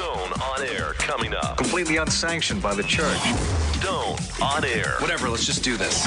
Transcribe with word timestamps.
Stone 0.00 0.32
on 0.40 0.62
air 0.62 0.94
coming 0.94 1.34
up. 1.34 1.58
Completely 1.58 1.98
unsanctioned 1.98 2.62
by 2.62 2.74
the 2.74 2.82
church. 2.82 3.20
Stone 3.74 4.16
on 4.42 4.64
air. 4.64 4.94
Whatever, 4.98 5.28
let's 5.28 5.44
just 5.44 5.62
do 5.62 5.76
this. 5.76 6.04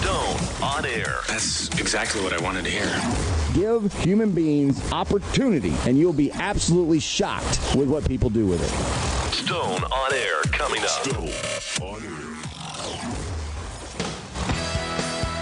Stone 0.00 0.36
on 0.60 0.84
air. 0.84 1.20
That's 1.28 1.68
exactly 1.78 2.20
what 2.20 2.32
I 2.32 2.42
wanted 2.42 2.64
to 2.64 2.70
hear. 2.72 3.00
Give 3.54 3.92
human 4.02 4.32
beings 4.32 4.90
opportunity, 4.90 5.72
and 5.86 5.96
you'll 5.96 6.12
be 6.12 6.32
absolutely 6.32 6.98
shocked 6.98 7.60
with 7.76 7.88
what 7.88 8.08
people 8.08 8.28
do 8.28 8.44
with 8.44 8.60
it. 8.60 9.32
Stone 9.32 9.84
on 9.84 10.12
air 10.12 10.40
coming 10.50 10.82
up. 10.82 10.88
Stone 10.88 11.30
on 11.88 12.02
air. 12.02 12.18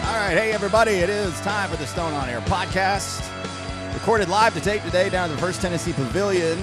All 0.04 0.16
right, 0.20 0.36
hey 0.36 0.52
everybody, 0.52 0.92
it 0.92 1.08
is 1.08 1.32
time 1.40 1.70
for 1.70 1.76
the 1.76 1.86
Stone 1.86 2.12
on 2.12 2.28
Air 2.28 2.42
podcast. 2.42 3.22
Recorded 3.94 4.28
live 4.28 4.52
to 4.52 4.60
tape 4.60 4.82
today 4.82 5.08
down 5.08 5.30
at 5.30 5.34
the 5.34 5.40
First 5.40 5.62
Tennessee 5.62 5.94
Pavilion, 5.94 6.58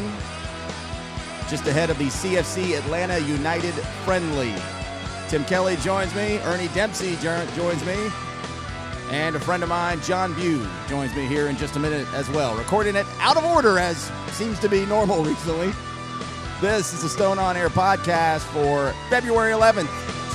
just 1.54 1.68
ahead 1.68 1.92
of 1.92 2.00
the 2.00 2.06
CFC 2.06 2.76
Atlanta 2.80 3.20
United 3.20 3.76
friendly. 4.06 4.56
Tim 5.30 5.46
Kelly 5.46 5.76
joins 5.76 6.12
me, 6.16 6.40
Ernie 6.40 6.68
Dempsey 6.70 7.16
jo- 7.18 7.46
joins 7.56 7.86
me, 7.86 8.10
and 9.12 9.36
a 9.36 9.40
friend 9.40 9.62
of 9.62 9.70
mine, 9.70 10.02
John 10.02 10.34
Bew, 10.34 10.68
joins 10.90 11.16
me 11.16 11.28
here 11.28 11.50
in 11.50 11.56
just 11.56 11.76
a 11.76 11.80
minute 11.80 12.12
as 12.16 12.28
well. 12.32 12.56
Recording 12.58 12.96
it 12.96 13.06
out 13.20 13.38
of 13.38 13.46
order, 13.46 13.78
as 13.78 14.12
seems 14.32 14.58
to 14.62 14.68
be 14.68 14.84
normal 14.88 15.24
recently. 15.24 15.72
This 16.60 16.92
is 16.92 17.04
the 17.04 17.10
Stone 17.10 17.38
on 17.38 17.56
Air 17.56 17.70
podcast 17.70 18.40
for 18.46 18.92
February 19.12 19.52
11th, 19.54 19.92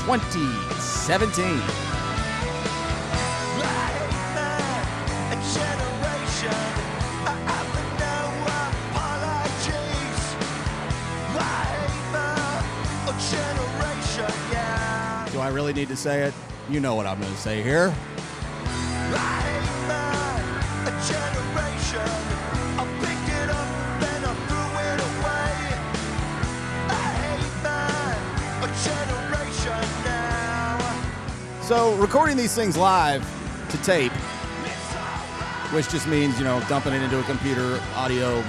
2017. 0.07 1.88
I 15.49 15.51
really 15.51 15.73
need 15.73 15.89
to 15.89 15.97
say 15.97 16.25
it? 16.25 16.35
You 16.69 16.79
know 16.79 16.95
what 16.95 17.07
I'm 17.07 17.19
going 17.19 17.33
to 17.33 17.39
say 17.39 17.63
here. 17.63 17.95
So, 31.63 31.95
recording 31.95 32.37
these 32.37 32.55
things 32.55 32.77
live 32.77 33.23
to 33.71 33.79
tape, 33.79 34.13
which 35.73 35.89
just 35.89 36.07
means, 36.07 36.39
you 36.39 36.45
know, 36.45 36.63
dumping 36.69 36.93
it 36.93 37.01
into 37.01 37.19
a 37.19 37.23
computer 37.23 37.81
audio 37.95 38.45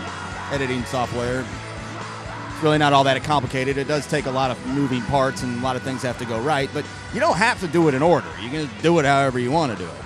editing 0.52 0.84
software. 0.84 1.46
Really 2.62 2.78
not 2.78 2.92
all 2.92 3.06
that 3.06 3.24
complicated. 3.24 3.78
It 3.78 3.88
does 3.88 4.06
take 4.06 4.26
a 4.26 4.32
lot 4.32 4.52
of 4.52 4.68
moving 4.68 5.02
parts 5.04 5.44
and 5.44 5.60
a 5.60 5.64
lot 5.64 5.78
of 5.78 5.82
things 5.82 6.02
have 6.02 6.18
to 6.18 6.26
go 6.26 6.42
right, 6.42 6.70
but 6.74 6.86
you 7.14 7.22
don't 7.22 7.38
have 7.38 7.60
to 7.62 7.68
do 7.68 7.88
it 7.88 7.94
in 7.94 8.02
order. 8.02 8.28
You 8.42 8.50
can 8.50 8.70
do 8.82 9.00
it 9.00 9.06
however 9.06 9.40
you 9.40 9.50
want 9.50 9.72
to 9.72 9.78
do 9.78 9.90
it. 9.90 9.98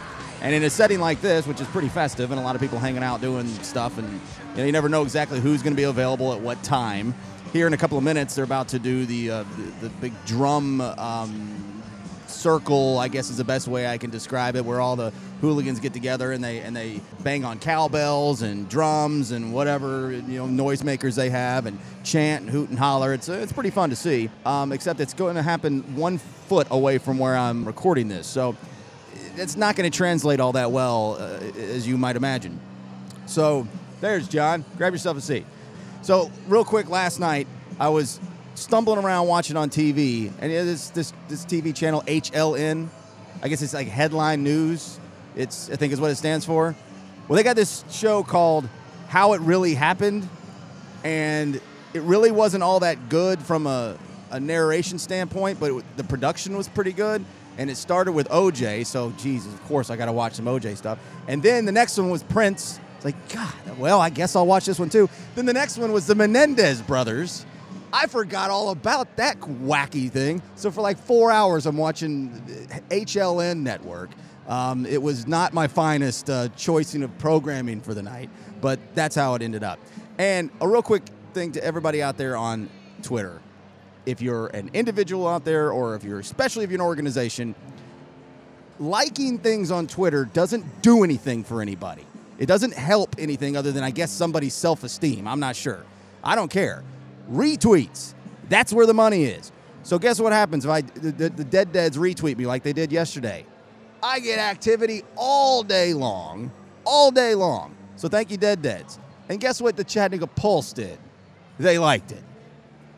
And 0.41 0.53
in 0.53 0.61
a 0.63 0.69
setting 0.69 0.99
like 0.99 1.19
this, 1.19 1.47
which 1.47 1.59
is 1.61 1.67
pretty 1.67 1.89
festive 1.89 2.29
and 2.29 2.39
a 2.39 2.43
lot 2.43 2.53
of 2.53 2.61
people 2.61 2.77
hanging 2.77 3.01
out 3.01 3.21
doing 3.21 3.47
stuff, 3.63 3.97
and 3.97 4.07
you, 4.51 4.57
know, 4.57 4.65
you 4.65 4.71
never 4.71 4.87
know 4.87 5.01
exactly 5.01 5.39
who's 5.39 5.63
going 5.63 5.73
to 5.73 5.77
be 5.77 5.83
available 5.83 6.31
at 6.31 6.41
what 6.41 6.61
time. 6.61 7.15
Here 7.53 7.65
in 7.65 7.73
a 7.73 7.77
couple 7.77 7.97
of 7.97 8.03
minutes, 8.03 8.35
they're 8.35 8.45
about 8.45 8.67
to 8.69 8.79
do 8.79 9.05
the 9.05 9.31
uh, 9.31 9.43
the, 9.43 9.87
the 9.87 9.89
big 9.89 10.13
drum 10.25 10.81
um, 10.81 11.72
circle, 12.33 12.99
I 12.99 13.07
guess 13.07 13.29
is 13.29 13.37
the 13.37 13.43
best 13.43 13.67
way 13.67 13.87
I 13.87 13.97
can 13.97 14.09
describe 14.09 14.55
it, 14.55 14.65
where 14.65 14.81
all 14.81 14.95
the 14.95 15.11
hooligans 15.41 15.79
get 15.79 15.93
together 15.93 16.31
and 16.31 16.43
they 16.43 16.59
and 16.59 16.75
they 16.75 17.01
bang 17.21 17.45
on 17.45 17.59
cowbells 17.59 18.41
and 18.41 18.67
drums 18.67 19.31
and 19.31 19.53
whatever 19.53 20.11
you 20.11 20.21
know 20.21 20.47
noisemakers 20.47 21.15
they 21.15 21.29
have 21.29 21.65
and 21.65 21.79
chant 22.03 22.41
and 22.41 22.49
hoot 22.49 22.69
and 22.69 22.79
holler. 22.79 23.13
It's 23.13 23.29
it's 23.29 23.53
pretty 23.53 23.69
fun 23.69 23.89
to 23.89 23.95
see. 23.95 24.29
Um, 24.45 24.71
except 24.71 24.99
it's 24.99 25.13
going 25.13 25.35
to 25.35 25.43
happen 25.43 25.95
one 25.95 26.17
foot 26.17 26.67
away 26.71 26.97
from 26.97 27.19
where 27.19 27.37
I'm 27.37 27.65
recording 27.65 28.07
this, 28.07 28.27
so 28.27 28.55
it's 29.35 29.55
not 29.55 29.75
going 29.75 29.89
to 29.89 29.95
translate 29.95 30.39
all 30.39 30.53
that 30.53 30.71
well 30.71 31.17
uh, 31.19 31.39
as 31.57 31.87
you 31.87 31.97
might 31.97 32.15
imagine. 32.15 32.59
So 33.25 33.67
there's 34.01 34.27
John. 34.27 34.65
Grab 34.77 34.93
yourself 34.93 35.17
a 35.17 35.21
seat. 35.21 35.45
So 36.01 36.29
real 36.47 36.65
quick, 36.65 36.89
last 36.89 37.19
night 37.19 37.47
I 37.79 37.89
was 37.89 38.19
stumbling 38.55 38.99
around 38.99 39.27
watching 39.27 39.57
on 39.57 39.69
TV, 39.69 40.31
and 40.39 40.51
it 40.51 40.55
is 40.55 40.91
this 40.91 41.13
this 41.27 41.45
TV 41.45 41.75
channel 41.75 42.01
HLN. 42.07 42.87
I 43.41 43.47
guess 43.47 43.61
it's 43.61 43.73
like 43.73 43.87
headline 43.87 44.43
news. 44.43 44.99
It's 45.35 45.69
I 45.69 45.75
think 45.75 45.93
is 45.93 45.99
what 45.99 46.11
it 46.11 46.15
stands 46.15 46.45
for. 46.45 46.75
Well, 47.27 47.37
they 47.37 47.43
got 47.43 47.55
this 47.55 47.83
show 47.89 48.23
called 48.23 48.67
How 49.07 49.33
It 49.33 49.41
Really 49.41 49.73
Happened, 49.73 50.27
and 51.03 51.59
it 51.93 52.01
really 52.01 52.31
wasn't 52.31 52.63
all 52.63 52.79
that 52.81 53.09
good 53.09 53.41
from 53.41 53.67
a, 53.67 53.97
a 54.31 54.39
narration 54.39 54.99
standpoint, 54.99 55.59
but 55.59 55.71
it, 55.71 55.97
the 55.97 56.03
production 56.03 56.57
was 56.57 56.67
pretty 56.67 56.91
good. 56.91 57.23
And 57.55 57.69
it 57.69 57.77
started 57.77 58.13
with 58.13 58.27
OJ, 58.29 58.83
so 58.87 59.13
Jesus, 59.19 59.53
of 59.53 59.63
course 59.65 59.91
I 59.91 59.95
got 59.95 60.05
to 60.05 60.11
watch 60.11 60.33
some 60.33 60.45
OJ 60.45 60.75
stuff. 60.75 60.97
And 61.27 61.43
then 61.43 61.65
the 61.65 61.71
next 61.71 61.97
one 61.99 62.09
was 62.09 62.23
Prince. 62.23 62.79
It's 62.95 63.05
like 63.05 63.29
God, 63.31 63.53
well 63.77 64.01
I 64.01 64.09
guess 64.09 64.35
I'll 64.35 64.47
watch 64.47 64.65
this 64.65 64.79
one 64.79 64.89
too. 64.89 65.07
Then 65.35 65.45
the 65.45 65.53
next 65.53 65.77
one 65.77 65.91
was 65.91 66.07
the 66.07 66.15
Menendez 66.15 66.81
brothers. 66.81 67.45
I 67.93 68.07
forgot 68.07 68.49
all 68.49 68.71
about 68.71 69.17
that 69.17 69.39
wacky 69.39 70.09
thing. 70.09 70.41
So 70.55 70.71
for 70.71 70.81
like 70.81 70.97
four 70.97 71.31
hours, 71.31 71.67
I'm 71.67 71.77
watching 71.77 72.31
HLN 72.89 73.57
Network. 73.57 74.09
Um, 74.47 74.87
it 74.87 74.99
was 74.99 75.27
not 75.27 75.53
my 75.53 75.67
finest 75.67 76.27
uh, 76.27 76.47
choicing 76.57 77.03
of 77.03 77.15
programming 77.19 77.81
for 77.81 77.93
the 77.93 78.01
night, 78.01 78.31
but 78.61 78.79
that's 78.95 79.15
how 79.15 79.35
it 79.35 79.43
ended 79.43 79.63
up. 79.63 79.79
And 80.17 80.49
a 80.59 80.67
real 80.67 80.81
quick 80.81 81.03
thing 81.33 81.51
to 81.51 81.63
everybody 81.63 82.01
out 82.01 82.17
there 82.17 82.35
on 82.35 82.67
Twitter: 83.03 83.39
if 84.07 84.23
you're 84.23 84.47
an 84.47 84.71
individual 84.73 85.27
out 85.27 85.45
there, 85.45 85.71
or 85.71 85.95
if 85.95 86.03
you're 86.03 86.19
especially 86.19 86.63
if 86.63 86.71
you're 86.71 86.81
an 86.81 86.87
organization, 86.87 87.53
liking 88.79 89.37
things 89.37 89.69
on 89.69 89.85
Twitter 89.85 90.25
doesn't 90.25 90.81
do 90.81 91.03
anything 91.03 91.43
for 91.43 91.61
anybody. 91.61 92.05
It 92.39 92.47
doesn't 92.47 92.73
help 92.73 93.15
anything 93.19 93.55
other 93.55 93.71
than 93.71 93.83
I 93.83 93.91
guess 93.91 94.11
somebody's 94.11 94.55
self-esteem. 94.55 95.27
I'm 95.27 95.39
not 95.39 95.55
sure. 95.55 95.85
I 96.23 96.35
don't 96.35 96.49
care 96.49 96.83
retweets. 97.29 98.13
That's 98.49 98.73
where 98.73 98.85
the 98.85 98.93
money 98.93 99.25
is. 99.25 99.51
So 99.83 99.99
guess 99.99 100.19
what 100.19 100.31
happens 100.33 100.65
if 100.65 100.71
I 100.71 100.81
the, 100.81 101.11
the, 101.11 101.29
the 101.29 101.43
dead 101.43 101.71
deads 101.71 101.97
retweet 101.97 102.37
me 102.37 102.45
like 102.45 102.63
they 102.63 102.73
did 102.73 102.91
yesterday? 102.91 103.45
I 104.01 104.19
get 104.19 104.39
activity 104.39 105.03
all 105.15 105.63
day 105.63 105.93
long, 105.93 106.51
all 106.85 107.11
day 107.11 107.35
long. 107.35 107.75
So 107.95 108.07
thank 108.07 108.31
you, 108.31 108.37
dead 108.37 108.61
deads. 108.61 108.99
And 109.29 109.39
guess 109.39 109.61
what 109.61 109.77
the 109.77 109.83
Chattanooga 109.83 110.27
Pulse 110.27 110.73
did? 110.73 110.97
They 111.57 111.79
liked 111.79 112.11
it. 112.11 112.23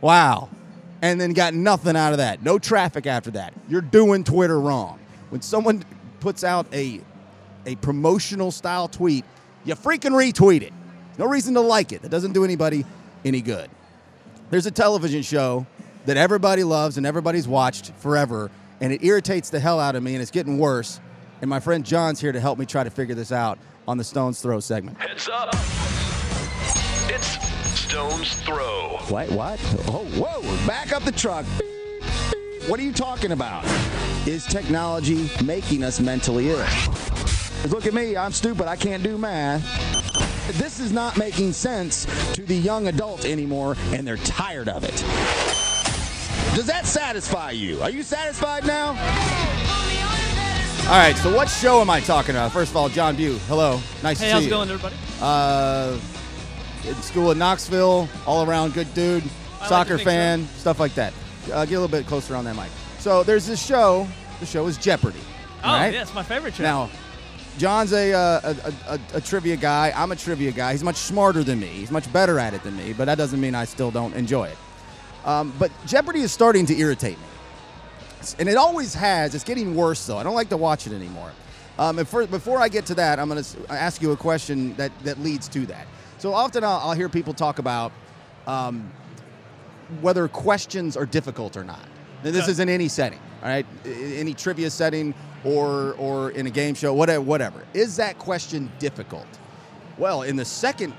Wow. 0.01 0.49
And 1.01 1.21
then 1.21 1.33
got 1.33 1.53
nothing 1.53 1.95
out 1.95 2.11
of 2.11 2.17
that. 2.17 2.41
No 2.41 2.57
traffic 2.57 3.05
after 3.05 3.31
that. 3.31 3.53
You're 3.69 3.81
doing 3.81 4.23
Twitter 4.23 4.59
wrong. 4.59 4.99
When 5.29 5.41
someone 5.41 5.83
puts 6.19 6.43
out 6.43 6.65
a 6.73 7.01
a 7.67 7.75
promotional 7.77 8.51
style 8.51 8.87
tweet, 8.87 9.25
you 9.63 9.73
freaking 9.75 10.11
retweet 10.11 10.61
it. 10.61 10.73
No 11.17 11.25
reason 11.25 11.53
to 11.55 11.61
like 11.61 11.91
it. 11.91 12.01
That 12.01 12.09
doesn't 12.09 12.33
do 12.33 12.43
anybody 12.43 12.85
any 13.23 13.41
good. 13.41 13.69
There's 14.51 14.65
a 14.67 14.71
television 14.71 15.23
show 15.23 15.65
that 16.05 16.17
everybody 16.17 16.63
loves 16.63 16.97
and 16.97 17.05
everybody's 17.05 17.47
watched 17.47 17.91
forever, 17.97 18.51
and 18.79 18.93
it 18.93 19.03
irritates 19.03 19.49
the 19.49 19.59
hell 19.59 19.79
out 19.79 19.95
of 19.95 20.03
me, 20.03 20.13
and 20.13 20.21
it's 20.21 20.31
getting 20.31 20.59
worse. 20.59 20.99
And 21.41 21.49
my 21.49 21.59
friend 21.59 21.83
John's 21.83 22.19
here 22.19 22.31
to 22.31 22.39
help 22.39 22.59
me 22.59 22.65
try 22.65 22.83
to 22.83 22.89
figure 22.91 23.15
this 23.15 23.31
out 23.31 23.57
on 23.87 23.97
the 23.97 24.03
Stones 24.03 24.41
Throw 24.41 24.59
segment. 24.59 24.99
Heads 24.99 25.27
up. 25.29 25.49
It's 27.07 27.79
Stone's 27.79 28.35
Throw. 28.43 28.99
What? 29.09 29.31
What? 29.31 29.59
Oh, 29.87 30.05
whoa! 30.15 30.67
Back 30.67 30.93
up 30.93 31.03
the 31.03 31.11
truck. 31.11 31.45
What 32.67 32.79
are 32.79 32.83
you 32.83 32.93
talking 32.93 33.31
about? 33.31 33.65
Is 34.27 34.45
technology 34.45 35.29
making 35.43 35.83
us 35.83 35.99
mentally 35.99 36.49
ill? 36.49 36.65
Look 37.69 37.85
at 37.85 37.93
me. 37.93 38.15
I'm 38.15 38.31
stupid. 38.31 38.67
I 38.67 38.75
can't 38.75 39.03
do 39.03 39.17
math. 39.17 39.94
This 40.53 40.79
is 40.79 40.91
not 40.91 41.17
making 41.17 41.53
sense 41.53 42.05
to 42.33 42.43
the 42.43 42.55
young 42.55 42.87
adult 42.87 43.25
anymore, 43.25 43.75
and 43.91 44.07
they're 44.07 44.17
tired 44.17 44.69
of 44.69 44.83
it. 44.83 44.91
Does 46.55 46.67
that 46.67 46.85
satisfy 46.85 47.51
you? 47.51 47.81
Are 47.81 47.89
you 47.89 48.03
satisfied 48.03 48.65
now? 48.65 48.89
All 50.87 50.91
right, 50.91 51.15
so 51.17 51.35
what 51.35 51.49
show 51.49 51.81
am 51.81 51.89
I 51.89 51.99
talking 51.99 52.35
about? 52.35 52.51
First 52.51 52.69
of 52.71 52.77
all, 52.77 52.89
John 52.89 53.15
Bew. 53.15 53.37
Hello. 53.47 53.79
Nice 54.03 54.19
Hey, 54.19 54.25
to 54.25 54.29
see 54.29 54.31
how's 54.31 54.45
it 54.45 54.49
going, 54.49 54.69
everybody? 54.69 54.95
Uh, 55.19 55.97
in 56.87 56.93
school 57.01 57.31
in 57.31 57.39
Knoxville, 57.39 58.07
all 58.27 58.47
around 58.47 58.75
good 58.75 58.93
dude, 58.93 59.23
like 59.59 59.67
soccer 59.67 59.97
to 59.97 59.97
think 59.97 60.07
fan, 60.07 60.47
stuff 60.57 60.79
like 60.79 60.93
that. 60.93 61.11
Uh, 61.51 61.65
get 61.65 61.75
a 61.75 61.79
little 61.81 61.87
bit 61.87 62.05
closer 62.05 62.35
on 62.35 62.45
that 62.45 62.55
mic. 62.55 62.69
So 62.99 63.23
there's 63.23 63.47
this 63.47 63.65
show. 63.65 64.07
The 64.39 64.45
show 64.45 64.67
is 64.67 64.77
Jeopardy. 64.77 65.19
Oh, 65.63 65.69
right? 65.69 65.91
yeah, 65.91 66.03
it's 66.03 66.13
my 66.13 66.21
favorite 66.23 66.53
show. 66.53 66.63
Now, 66.63 66.89
John's 67.57 67.93
a, 67.93 68.13
uh, 68.13 68.41
a, 68.43 68.49
a, 68.49 68.93
a, 68.95 68.99
a 69.17 69.21
trivia 69.21 69.55
guy. 69.55 69.93
I'm 69.95 70.11
a 70.11 70.15
trivia 70.15 70.51
guy. 70.51 70.73
He's 70.73 70.83
much 70.83 70.97
smarter 70.97 71.43
than 71.43 71.59
me. 71.59 71.67
He's 71.67 71.91
much 71.91 72.11
better 72.11 72.39
at 72.39 72.53
it 72.53 72.63
than 72.63 72.75
me, 72.75 72.93
but 72.93 73.05
that 73.05 73.17
doesn't 73.17 73.39
mean 73.39 73.55
I 73.55 73.65
still 73.65 73.91
don't 73.91 74.13
enjoy 74.13 74.49
it. 74.49 74.57
Um, 75.25 75.53
but 75.57 75.71
Jeopardy 75.85 76.21
is 76.21 76.31
starting 76.31 76.65
to 76.67 76.77
irritate 76.77 77.17
me. 77.17 77.25
And 78.39 78.49
it 78.49 78.57
always 78.57 78.93
has. 78.93 79.35
It's 79.35 79.43
getting 79.43 79.75
worse, 79.75 80.05
though. 80.05 80.17
I 80.17 80.23
don't 80.23 80.35
like 80.35 80.49
to 80.49 80.57
watch 80.57 80.87
it 80.87 80.93
anymore. 80.93 81.31
Um, 81.77 81.99
and 81.99 82.07
for, 82.07 82.25
before 82.25 82.59
I 82.59 82.69
get 82.69 82.85
to 82.87 82.95
that, 82.95 83.19
I'm 83.19 83.29
going 83.29 83.43
to 83.43 83.57
ask 83.69 84.01
you 84.01 84.11
a 84.11 84.17
question 84.17 84.75
that, 84.75 84.91
that 85.03 85.19
leads 85.19 85.47
to 85.49 85.65
that. 85.67 85.87
So 86.17 86.33
often 86.33 86.63
I'll, 86.63 86.77
I'll 86.77 86.93
hear 86.93 87.09
people 87.09 87.33
talk 87.33 87.59
about 87.59 87.91
um, 88.47 88.91
whether 90.01 90.27
questions 90.27 90.95
are 90.97 91.05
difficult 91.05 91.57
or 91.57 91.63
not. 91.63 91.85
Now, 92.23 92.31
this 92.31 92.47
is 92.47 92.59
in 92.59 92.69
any 92.69 92.87
setting, 92.87 93.19
all 93.45 93.51
right? 93.51 93.65
Any 93.85 94.33
trivia 94.33 94.71
setting 94.71 95.13
or 95.43 95.93
or 95.93 96.31
in 96.31 96.47
a 96.47 96.49
game 96.49 96.73
show, 96.73 96.93
whatever. 96.93 97.23
Whatever. 97.23 97.63
Is 97.75 97.95
that 97.97 98.17
question 98.17 98.71
difficult? 98.79 99.27
Well, 99.99 100.23
in 100.23 100.35
the 100.35 100.45
second 100.45 100.93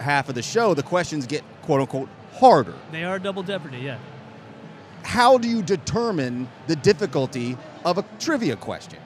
half 0.00 0.28
of 0.28 0.34
the 0.34 0.42
show, 0.42 0.74
the 0.74 0.82
questions 0.82 1.24
get 1.24 1.44
quote 1.62 1.80
unquote 1.80 2.08
harder. 2.32 2.74
They 2.90 3.04
are 3.04 3.20
double 3.20 3.44
jeopardy, 3.44 3.78
yeah. 3.78 3.98
How 5.04 5.38
do 5.38 5.48
you 5.48 5.62
determine 5.62 6.48
the 6.66 6.76
difficulty 6.76 7.56
of 7.84 7.98
a 7.98 8.04
trivia 8.18 8.56
question? 8.56 8.98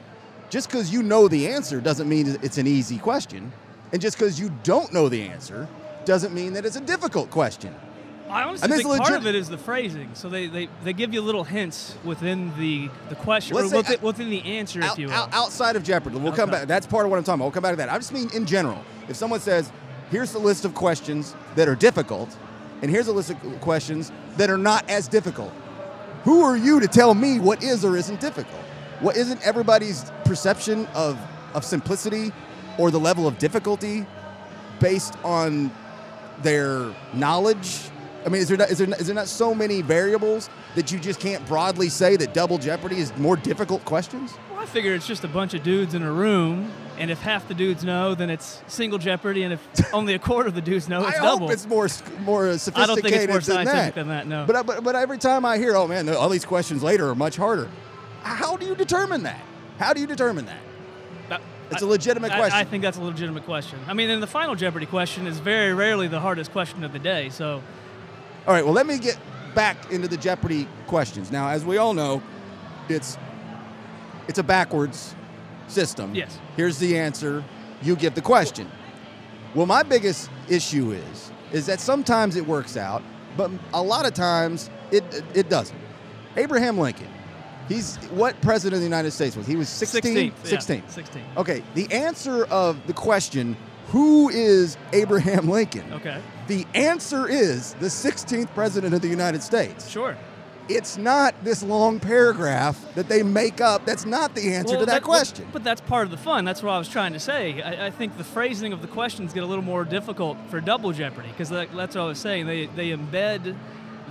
Just 0.49 0.70
because 0.70 0.91
you 0.91 1.02
know 1.02 1.29
the 1.29 1.46
answer 1.46 1.81
doesn't 1.82 2.08
mean 2.08 2.38
it's 2.43 2.56
an 2.56 2.67
easy 2.67 2.96
question, 2.96 3.52
and 3.93 4.00
just 4.00 4.17
because 4.17 4.41
you 4.41 4.50
don't 4.62 4.94
know 4.94 5.11
the 5.11 5.23
answer 5.23 5.69
doesn't 6.06 6.32
mean 6.32 6.55
that 6.55 6.64
it's 6.64 6.76
a 6.76 6.81
difficult 6.81 7.31
question. 7.31 7.75
I 8.31 8.43
honestly 8.43 8.65
And 8.67 8.73
think 8.73 8.81
is 8.81 8.97
part 8.99 9.11
legit- 9.11 9.17
of 9.21 9.27
it 9.27 9.35
is 9.35 9.49
the 9.49 9.59
phrasing. 9.59 10.11
So 10.15 10.29
they, 10.29 10.47
they, 10.47 10.69
they 10.85 10.93
give 10.93 11.15
you 11.15 11.21
little 11.23 11.45
hints 11.45 11.95
within 12.05 12.53
the 12.59 12.91
the 13.09 13.15
question, 13.15 13.57
Let's 13.57 13.69
or 13.69 13.71
say- 13.71 13.77
within, 13.95 14.01
within 14.03 14.31
the 14.31 14.43
answer, 14.59 14.83
Out- 14.83 14.93
if 14.93 14.99
you 14.99 15.07
will. 15.09 15.29
outside 15.33 15.77
of 15.77 15.83
Jeopardy, 15.83 16.17
we'll 16.19 16.33
come 16.33 16.51
Outside. 16.51 16.61
back. 16.61 16.69
That's 16.69 16.87
part 16.87 17.05
of 17.05 17.11
what 17.11 17.17
I'm 17.19 17.25
talking 17.25 17.37
about. 17.41 17.45
We'll 17.47 17.53
come 17.53 17.63
back 17.63 17.73
to 17.73 17.77
that. 17.77 17.89
I 17.91 17.97
just 17.99 18.13
mean 18.13 18.29
in 18.35 18.45
general. 18.47 18.83
If 19.09 19.17
someone 19.17 19.41
says, 19.41 19.73
"Here's 20.11 20.33
the 20.33 20.39
list 20.39 20.65
of 20.65 20.75
questions 20.75 21.35
that 21.57 21.69
are 21.69 21.75
difficult," 21.75 22.37
and 22.83 22.91
here's 22.91 23.09
a 23.09 23.13
list 23.13 23.31
of 23.31 23.37
questions 23.61 24.13
that 24.37 24.51
are 24.51 24.59
not 24.59 24.89
as 24.91 25.09
difficult, 25.09 25.53
who 26.25 26.43
are 26.43 26.57
you 26.57 26.81
to 26.81 26.87
tell 26.89 27.15
me 27.15 27.39
what 27.41 27.63
is 27.63 27.85
or 27.85 27.97
isn't 27.97 28.21
difficult? 28.21 28.61
What 29.01 29.17
isn't 29.17 29.41
everybody's 29.47 30.11
perception 30.25 30.87
of 30.95 31.19
of 31.55 31.65
simplicity 31.65 32.33
or 32.77 32.91
the 32.91 33.01
level 33.01 33.27
of 33.27 33.39
difficulty 33.39 34.05
based 34.81 35.15
on 35.25 35.71
their 36.43 36.95
knowledge? 37.15 37.81
I 38.26 38.29
mean, 38.31 38.43
is 38.43 38.49
there 38.49 38.56
not, 38.56 38.70
is 38.70 38.79
there 38.79 38.87
not, 38.87 39.00
is 39.00 39.06
there 39.06 39.15
not 39.15 39.29
so 39.29 39.55
many 39.55 39.81
variables 39.81 40.50
that 40.75 40.91
you 40.93 40.99
just 40.99 41.20
can't 41.20 41.44
broadly 41.47 41.88
say 41.88 42.17
that 42.17 42.35
double 42.35 42.59
jeopardy 42.59 42.99
is 42.99 43.17
more 43.17 43.37
difficult 43.37 43.85
questions? 43.85 44.35
Well, 44.50 44.61
I 44.61 44.67
figure 44.67 44.93
it's 44.94 45.06
just 45.06 45.25
a 45.25 45.29
bunch 45.29 45.55
of 45.55 45.62
dudes 45.62 45.94
in 45.94 46.03
a 46.03 46.12
room, 46.12 46.70
and 46.99 47.11
if 47.11 47.20
half 47.20 47.47
the 47.47 47.55
dudes 47.55 47.85
know, 47.85 48.15
then 48.15 48.29
it's 48.29 48.61
single 48.67 48.99
jeopardy, 48.99 49.44
and 49.44 49.53
if 49.55 49.69
only 49.94 50.15
a 50.15 50.19
quarter 50.19 50.49
of 50.49 50.55
the 50.55 50.61
dudes 50.61 50.88
know, 50.88 51.06
it's 51.06 51.19
I 51.19 51.23
double. 51.23 51.47
hope 51.47 51.53
it's 51.53 51.67
more 51.67 51.88
more 52.20 52.59
sophisticated. 52.59 52.76
I 52.82 52.87
don't 52.87 53.03
think 53.03 53.15
it's 53.17 53.26
more 53.29 53.35
than 53.37 53.43
scientific 53.67 53.94
that. 53.94 53.94
than 53.94 54.09
that, 54.09 54.26
no. 54.26 54.44
But 54.47 54.67
but 54.67 54.82
but 54.85 54.97
every 54.97 55.19
time 55.19 55.44
I 55.44 55.56
hear, 55.59 55.76
oh 55.76 55.87
man, 55.87 56.09
all 56.09 56.29
these 56.29 56.44
questions 56.44 56.82
later 56.82 57.09
are 57.09 57.15
much 57.15 57.37
harder. 57.37 57.69
How 58.23 58.56
do 58.56 58.67
you 58.67 58.75
determine 58.75 59.23
that? 59.23 59.41
How 59.79 59.93
do 59.93 60.00
you 60.00 60.06
determine 60.09 60.47
that? 60.47 60.61
That- 61.29 61.41
It's 61.70 61.82
a 61.82 61.87
legitimate 61.87 62.32
I- 62.32 62.37
question. 62.37 62.59
I 62.59 62.65
think 62.65 62.82
that's 62.82 62.99
a 62.99 63.03
legitimate 63.03 63.44
question. 63.44 63.79
I 63.87 63.94
mean, 63.94 64.11
and 64.11 64.20
the 64.20 64.26
final 64.26 64.56
Jeopardy 64.56 64.87
question 64.87 65.26
is 65.29 65.38
very 65.38 65.73
rarely 65.73 66.09
the 66.09 66.20
hardest 66.20 66.50
question 66.50 66.82
of 66.82 66.93
the 66.93 66.99
day. 66.99 67.29
So 67.31 67.62
All 68.49 68.55
right, 68.55 68.65
well, 68.65 68.73
let 68.73 68.87
me 68.87 68.97
get 68.99 69.19
back 69.55 69.93
into 69.93 70.09
the 70.09 70.17
Jeopardy 70.17 70.67
questions. 70.87 71.31
Now, 71.31 71.50
as 71.50 71.67
we 71.67 71.77
all 71.77 71.93
know, 71.93 72.23
it's 72.89 73.19
it's 74.27 74.39
a 74.39 74.43
backwards 74.43 75.15
system. 75.67 76.15
Yes. 76.15 76.39
Here's 76.56 76.79
the 76.79 76.97
answer. 76.97 77.45
You 77.83 77.95
give 77.95 78.15
the 78.15 78.23
question. 78.23 78.71
Well, 79.55 79.67
my 79.67 79.83
biggest 79.83 80.31
issue 80.49 80.93
is 80.93 81.31
is 81.53 81.67
that 81.67 81.79
sometimes 81.79 82.37
it 82.37 82.47
works 82.47 82.79
out, 82.79 83.03
but 83.37 83.50
a 83.75 83.83
lot 83.83 84.06
of 84.06 84.15
times 84.15 84.71
it 84.91 85.05
it 85.35 85.51
doesn't. 85.51 85.79
Abraham 86.39 86.79
Lincoln. 86.79 87.09
He's 87.69 87.97
what 88.12 88.41
president 88.41 88.77
of 88.77 88.81
the 88.81 88.87
United 88.87 89.11
States 89.11 89.37
was? 89.37 89.47
He 89.47 89.56
was 89.56 89.69
16? 89.69 90.03
16th, 90.03 90.33
yeah, 90.44 90.49
16. 90.49 90.83
16. 90.89 91.23
Okay, 91.37 91.62
the 91.75 91.87
answer 91.93 92.47
of 92.47 92.79
the 92.87 92.94
question, 92.94 93.59
who 93.88 94.29
is 94.29 94.76
Abraham 94.93 95.49
Lincoln? 95.49 95.93
Okay, 95.94 96.20
The 96.46 96.67
answer 96.75 97.29
is 97.29 97.75
the 97.75 97.87
16th 97.87 98.52
president 98.55 98.94
of 98.94 99.00
the 99.00 99.08
United 99.08 99.43
States. 99.43 99.88
sure. 99.88 100.17
It's 100.69 100.99
not 100.99 101.35
this 101.43 101.62
long 101.62 101.99
paragraph 101.99 102.79
that 102.94 103.08
they 103.08 103.23
make 103.23 103.62
up. 103.62 103.87
That's 103.87 104.05
not 104.05 104.35
the 104.35 104.52
answer 104.52 104.73
Well, 104.76 104.81
to 104.81 104.87
that, 104.87 105.02
question. 105.02 105.49
But 105.50 105.64
that's 105.64 105.81
part 105.81 106.05
of 106.05 106.11
the 106.11 106.19
fun. 106.19 106.44
That's 106.44 106.62
what 106.62 106.73
I 106.73 106.79
was 106.79 106.90
trying 106.90 107.14
to 107.14 107.19
say. 107.20 107.62
I, 107.62 107.87
I 107.87 107.90
think 107.90 108.19
the 108.19 108.25
phrasing 108.25 108.75
of 108.75 108.82
the 108.82 108.88
questions 108.88 109.32
get 109.32 109.43
a 109.43 109.46
little 109.46 109.64
more 109.64 109.87
difficult 109.87 110.37
for 110.50 110.61
double 110.61 110.93
jeopardy 110.93 111.29
because 111.29 111.49
that, 111.49 111.75
that's 111.75 111.96
what 111.96 112.02
I 112.02 112.06
was 112.08 112.19
saying. 112.19 112.44
They 112.46 112.67
they 112.67 112.91
embed 112.91 113.56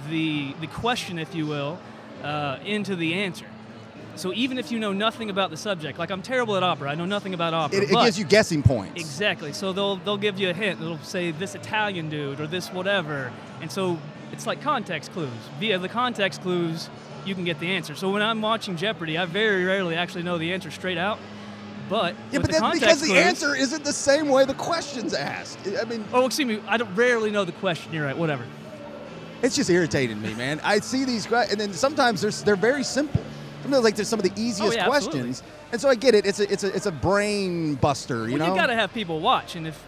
the 0.09 0.55
the 0.59 0.65
question, 0.67 1.19
if 1.19 1.35
you 1.35 1.45
will, 1.45 1.77
uh, 2.23 2.57
into 2.65 2.95
the 2.95 3.13
answer. 3.13 3.45
So 4.17 4.33
even 4.33 4.57
if 4.57 4.71
you 4.71 4.79
know 4.79 4.93
nothing 4.93 5.29
about 5.29 5.49
the 5.51 5.57
subject, 5.57 5.99
like 5.99 6.09
I'm 6.09 6.21
terrible 6.21 6.55
at 6.57 6.63
opera, 6.63 6.89
I 6.89 6.95
know 6.95 7.05
nothing 7.05 7.33
about 7.33 7.53
opera. 7.53 7.77
it, 7.79 7.83
it 7.91 7.91
gives 7.91 8.17
you 8.19 8.25
guessing 8.25 8.63
points. 8.63 8.99
Exactly. 8.99 9.53
So 9.53 9.73
they'll 9.73 9.97
they'll 9.97 10.17
give 10.17 10.39
you 10.39 10.49
a 10.49 10.53
hint. 10.53 10.79
They'll 10.79 10.99
say 10.99 11.31
this 11.31 11.55
Italian 11.55 12.09
dude 12.09 12.39
or 12.39 12.47
this 12.47 12.69
whatever, 12.73 13.31
and 13.61 13.71
so 13.71 13.97
it's 14.31 14.45
like 14.47 14.61
context 14.61 15.11
clues. 15.13 15.29
Via 15.59 15.79
the 15.79 15.89
context 15.89 16.41
clues, 16.41 16.89
you 17.25 17.33
can 17.35 17.45
get 17.45 17.59
the 17.59 17.67
answer. 17.67 17.95
So 17.95 18.11
when 18.11 18.21
I'm 18.21 18.41
watching 18.41 18.75
Jeopardy, 18.75 19.17
I 19.17 19.25
very 19.25 19.63
rarely 19.63 19.95
actually 19.95 20.23
know 20.23 20.37
the 20.37 20.51
answer 20.53 20.71
straight 20.71 20.97
out. 20.97 21.19
But 21.89 22.15
Yeah, 22.31 22.39
but 22.39 22.47
the 22.51 22.59
that's 22.59 22.59
because 22.59 22.79
context 22.79 23.01
the 23.01 23.07
clues- 23.07 23.19
answer 23.25 23.55
isn't 23.55 23.83
the 23.85 23.93
same 23.93 24.27
way 24.27 24.43
the 24.43 24.53
question's 24.53 25.13
asked. 25.13 25.59
I 25.79 25.85
mean, 25.85 26.03
Oh, 26.11 26.25
excuse 26.25 26.45
me. 26.47 26.59
I 26.67 26.75
don't 26.75 26.93
rarely 26.95 27.31
know 27.31 27.45
the 27.45 27.53
question. 27.53 27.93
You're 27.93 28.03
right. 28.05 28.17
Whatever. 28.17 28.43
it's 29.41 29.55
just 29.55 29.69
irritating 29.69 30.21
me, 30.21 30.33
man. 30.33 30.59
I 30.65 30.79
see 30.81 31.05
these, 31.05 31.31
and 31.31 31.57
then 31.57 31.71
sometimes 31.71 32.19
they're, 32.21 32.31
they're 32.31 32.55
very 32.57 32.83
simple. 32.83 33.21
Sometimes 33.61 33.83
like 33.83 33.95
they're 33.95 34.05
some 34.05 34.19
of 34.19 34.23
the 34.23 34.41
easiest 34.41 34.61
Oh, 34.61 34.71
yeah, 34.71 34.89
absolutely. 34.89 35.19
questions, 35.21 35.43
and 35.71 35.81
so 35.81 35.89
I 35.89 35.95
get 35.95 36.15
it. 36.15 36.25
It's 36.25 36.39
a 36.39 36.51
it's 36.51 36.63
a 36.63 36.75
it's 36.75 36.85
a 36.85 36.91
brain 36.91 37.75
buster, 37.75 38.27
you 38.29 38.37
well, 38.37 38.47
know. 38.47 38.53
you 38.53 38.59
got 38.59 38.67
to 38.67 38.75
have 38.75 38.93
people 38.93 39.19
watch, 39.19 39.55
and 39.55 39.67
if 39.67 39.83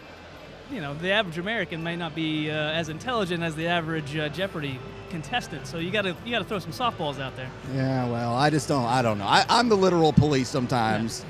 you 0.71 0.81
know 0.81 0.93
the 0.93 1.11
average 1.11 1.37
American 1.37 1.83
may 1.83 1.95
not 1.95 2.13
be 2.15 2.49
uh, 2.51 2.53
as 2.53 2.89
intelligent 2.89 3.43
as 3.43 3.55
the 3.55 3.67
average 3.67 4.15
uh, 4.17 4.29
Jeopardy 4.29 4.79
contestant, 5.09 5.65
so 5.67 5.77
you 5.77 5.91
got 5.91 6.01
to 6.03 6.15
you 6.25 6.31
got 6.31 6.39
to 6.39 6.45
throw 6.45 6.59
some 6.59 6.71
softballs 6.71 7.19
out 7.19 7.35
there. 7.35 7.49
Yeah, 7.73 8.09
well, 8.09 8.35
I 8.35 8.49
just 8.49 8.67
don't. 8.67 8.85
I 8.85 9.01
don't 9.01 9.17
know. 9.17 9.25
I, 9.25 9.45
I'm 9.49 9.69
the 9.69 9.77
literal 9.77 10.13
police 10.13 10.49
sometimes. 10.49 11.25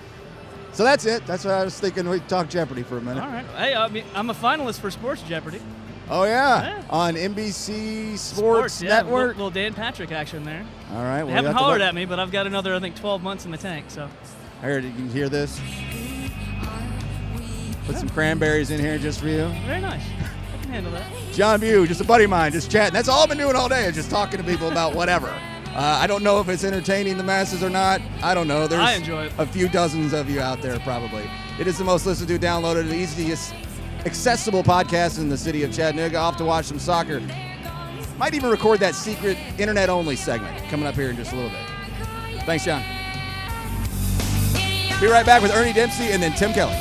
So 0.71 0.83
that's 0.83 1.06
it. 1.06 1.25
That's 1.25 1.44
what 1.45 1.56
I 1.56 1.63
was 1.63 1.80
thinking. 1.80 2.07
We 2.07 2.19
talk 2.21 2.47
Jeopardy 2.47 2.83
for 2.83 2.97
a 2.97 3.01
minute. 3.01 3.24
All 3.24 3.30
right. 3.30 3.45
Hey, 3.57 3.75
I 3.75 3.88
mean, 3.89 4.03
I'm 4.13 4.30
a 4.30 4.36
finalist 4.36 4.80
for 4.80 4.91
Sports 4.91 5.24
Jeopardy. 5.24 5.59
Oh 6.11 6.23
yeah, 6.23 6.63
Yeah. 6.63 6.83
on 6.89 7.15
NBC 7.15 8.17
Sports, 8.17 8.81
yeah, 8.81 8.89
Network. 8.89 9.38
Little, 9.38 9.45
little 9.45 9.50
Dan 9.51 9.73
Patrick 9.73 10.11
action 10.11 10.44
there. 10.44 10.65
All 10.94 11.03
right. 11.03 11.17
Well, 11.19 11.27
They 11.27 11.33
haven't 11.33 11.53
hollered 11.53 11.81
at 11.81 11.94
me, 11.94 12.06
but 12.06 12.19
I've 12.19 12.31
got 12.31 12.47
another, 12.47 12.73
I 12.73 12.79
think, 12.79 12.95
12 12.95 13.21
months 13.21 13.45
in 13.45 13.51
the 13.51 13.57
tank. 13.57 13.85
So 13.89 14.09
I 14.61 14.65
heard 14.65 14.83
you 14.83 14.91
can 14.91 15.09
hear 15.09 15.29
this. 15.29 15.59
Put 17.85 17.97
some 17.97 18.09
cranberries 18.09 18.71
in 18.71 18.79
here 18.79 18.97
just 18.97 19.19
for 19.19 19.27
you. 19.27 19.47
very 19.65 19.81
nice. 19.81 20.01
I 20.53 20.61
can 20.61 20.71
handle 20.71 20.91
that. 20.94 21.06
John 21.33 21.59
View, 21.59 21.88
just 21.88 22.01
a 22.01 22.03
buddy 22.03 22.23
of 22.25 22.29
mine, 22.29 22.51
just 22.51 22.69
chatting. 22.71 22.94
That's 22.94 23.07
all 23.09 23.23
I've 23.23 23.29
been 23.29 23.38
doing 23.38 23.55
all 23.55 23.69
day, 23.69 23.85
is 23.85 23.95
just 23.95 24.09
talking 24.12 24.38
to 24.39 24.44
people 24.44 24.67
about 24.71 24.93
whatever. 24.95 25.27
Uh, 25.75 25.98
I 26.01 26.07
don't 26.07 26.24
know 26.24 26.39
if 26.39 26.50
it's 26.50 26.63
entertaining 26.63 27.17
the 27.17 27.24
masses 27.24 27.63
or 27.63 27.69
not. 27.69 28.01
I 28.24 28.34
don't 28.34 28.48
know. 28.48 28.67
There's 28.67 28.81
I 28.81 28.93
enjoy 28.93 29.25
it. 29.25 29.34
a 29.38 29.45
few 29.45 29.69
dozens 29.69 30.13
of 30.13 30.29
you 30.29 30.41
out 30.41 30.62
there 30.62 30.79
probably. 30.79 31.24
It 31.60 31.67
is 31.67 31.77
the 31.77 31.84
most 31.84 32.05
listened 32.07 32.27
to, 32.29 32.39
downloaded, 32.39 32.89
the 32.89 32.95
easiest 32.95 33.53
accessible 34.06 34.63
podcast 34.63 35.20
in 35.20 35.29
the 35.29 35.38
city 35.38 35.63
of 35.63 35.74
Chattanooga. 35.74 36.18
Off 36.18 36.38
to 36.38 36.46
watch 36.46 36.65
some 36.65 36.79
soccer. 36.79 37.22
Might 38.18 38.34
even 38.34 38.50
record 38.50 38.79
that 38.79 38.96
secret 38.96 39.38
internet 39.58 39.89
only 39.89 40.15
segment 40.15 40.68
coming 40.70 40.86
up 40.86 40.96
here 40.96 41.10
in 41.10 41.15
just 41.15 41.32
a 41.32 41.36
little 41.36 41.51
bit. 41.51 42.44
Thanks, 42.44 42.65
John. 42.65 42.84
Be 45.00 45.08
right 45.08 45.25
back 45.25 45.41
with 45.41 45.56
Ernie 45.56 45.72
Dempsey 45.72 46.12
and 46.12 46.22
then 46.22 46.34
Tim 46.34 46.51
Kelly. 46.51 46.75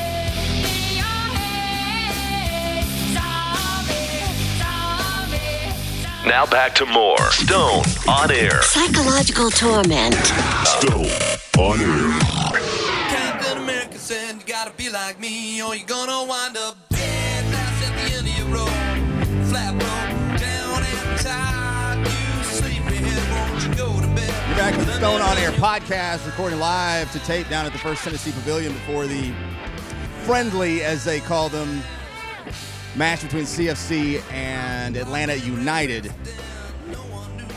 Now 6.26 6.44
back 6.44 6.74
to 6.74 6.86
more 6.86 7.18
Stone 7.30 7.84
on 8.08 8.30
air. 8.30 8.60
Psychological 8.62 9.50
torment. 9.50 10.14
Stone 10.64 11.06
on 11.58 11.80
air. 11.80 12.18
Captain 13.08 13.58
America 13.58 13.96
said 13.96 14.34
you 14.34 14.42
gotta 14.44 14.72
be 14.72 14.90
like 14.90 15.18
me 15.20 15.62
or 15.62 15.74
you're 15.74 15.86
gonna 15.86 16.28
wind 16.28 16.56
up 16.56 16.76
back 24.68 24.76
with 24.76 24.86
the 24.86 24.94
Stone 24.98 25.22
On 25.22 25.38
Air 25.38 25.50
podcast, 25.52 26.26
recording 26.26 26.58
live 26.58 27.10
to 27.12 27.18
tape 27.20 27.48
down 27.48 27.64
at 27.64 27.72
the 27.72 27.78
First 27.78 28.04
Tennessee 28.04 28.32
Pavilion 28.32 28.70
before 28.74 29.06
the 29.06 29.32
friendly, 30.24 30.82
as 30.82 31.04
they 31.04 31.20
call 31.20 31.48
them, 31.48 31.80
match 32.94 33.22
between 33.22 33.44
CFC 33.44 34.20
and 34.30 34.98
Atlanta 34.98 35.36
United. 35.36 36.12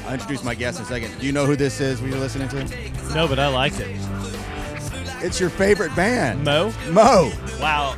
I'll 0.06 0.14
introduce 0.14 0.42
my 0.42 0.56
guest 0.56 0.80
in 0.80 0.86
a 0.86 0.88
second. 0.88 1.20
Do 1.20 1.26
you 1.26 1.34
know 1.34 1.46
who 1.46 1.58
this 1.58 1.82
is? 1.82 2.02
Were 2.02 2.08
you 2.08 2.16
listening 2.16 2.48
to? 2.48 2.64
No, 3.14 3.28
but 3.28 3.40
I 3.40 3.48
liked 3.48 3.82
it. 3.82 3.90
It's 5.22 5.38
your 5.38 5.50
favorite 5.50 5.94
band, 5.98 6.46
Mo? 6.46 6.72
Mo. 6.92 7.30
Wow. 7.60 7.98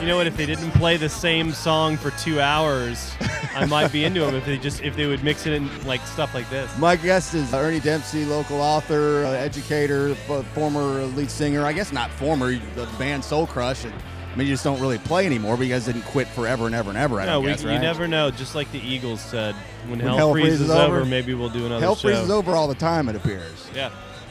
You 0.00 0.06
know 0.06 0.16
what? 0.16 0.26
If 0.26 0.36
they 0.36 0.46
didn't 0.46 0.70
play 0.72 0.96
the 0.96 1.10
same 1.10 1.52
song 1.52 1.98
for 1.98 2.10
two 2.12 2.40
hours, 2.40 3.12
I 3.54 3.66
might 3.66 3.92
be 3.92 4.04
into 4.04 4.20
them. 4.20 4.34
If 4.34 4.46
they 4.46 4.56
just 4.56 4.80
if 4.82 4.96
they 4.96 5.06
would 5.06 5.22
mix 5.22 5.44
it 5.46 5.52
in 5.52 5.68
like 5.86 6.00
stuff 6.06 6.34
like 6.34 6.48
this. 6.48 6.74
My 6.78 6.96
guest 6.96 7.34
is 7.34 7.52
Ernie 7.52 7.80
Dempsey, 7.80 8.24
local 8.24 8.60
author, 8.62 9.24
uh, 9.26 9.32
educator, 9.32 10.16
f- 10.28 10.46
former 10.54 11.04
lead 11.04 11.30
singer. 11.30 11.66
I 11.66 11.74
guess 11.74 11.92
not 11.92 12.10
former, 12.12 12.52
the 12.74 12.88
band 12.98 13.22
Soul 13.22 13.46
Crush. 13.46 13.84
And 13.84 13.92
I 14.32 14.36
mean, 14.36 14.46
you 14.46 14.54
just 14.54 14.64
don't 14.64 14.80
really 14.80 14.96
play 14.98 15.26
anymore, 15.26 15.58
but 15.58 15.66
you 15.66 15.72
guys 15.74 15.84
didn't 15.84 16.02
quit 16.02 16.28
forever 16.28 16.64
and 16.64 16.74
ever 16.74 16.88
and 16.88 16.98
ever. 16.98 17.20
I 17.20 17.26
No, 17.26 17.40
we, 17.40 17.48
guess, 17.48 17.62
you 17.62 17.68
never 17.70 18.08
know. 18.08 18.30
Just 18.30 18.54
like 18.54 18.72
the 18.72 18.78
Eagles 18.80 19.20
said, 19.20 19.54
when, 19.82 19.98
When 19.98 20.00
hell, 20.00 20.16
hell 20.16 20.32
freezes, 20.32 20.60
freezes 20.60 20.70
over, 20.70 20.96
over, 21.00 21.04
maybe 21.04 21.34
we'll 21.34 21.50
do 21.50 21.66
another 21.66 21.80
Hell 21.84 21.94
show. 21.96 22.08
freezes 22.08 22.30
over 22.30 22.52
all 22.52 22.68
the 22.68 22.74
time, 22.74 23.08
it 23.10 23.16
appears. 23.16 23.68
Yeah, 23.74 23.90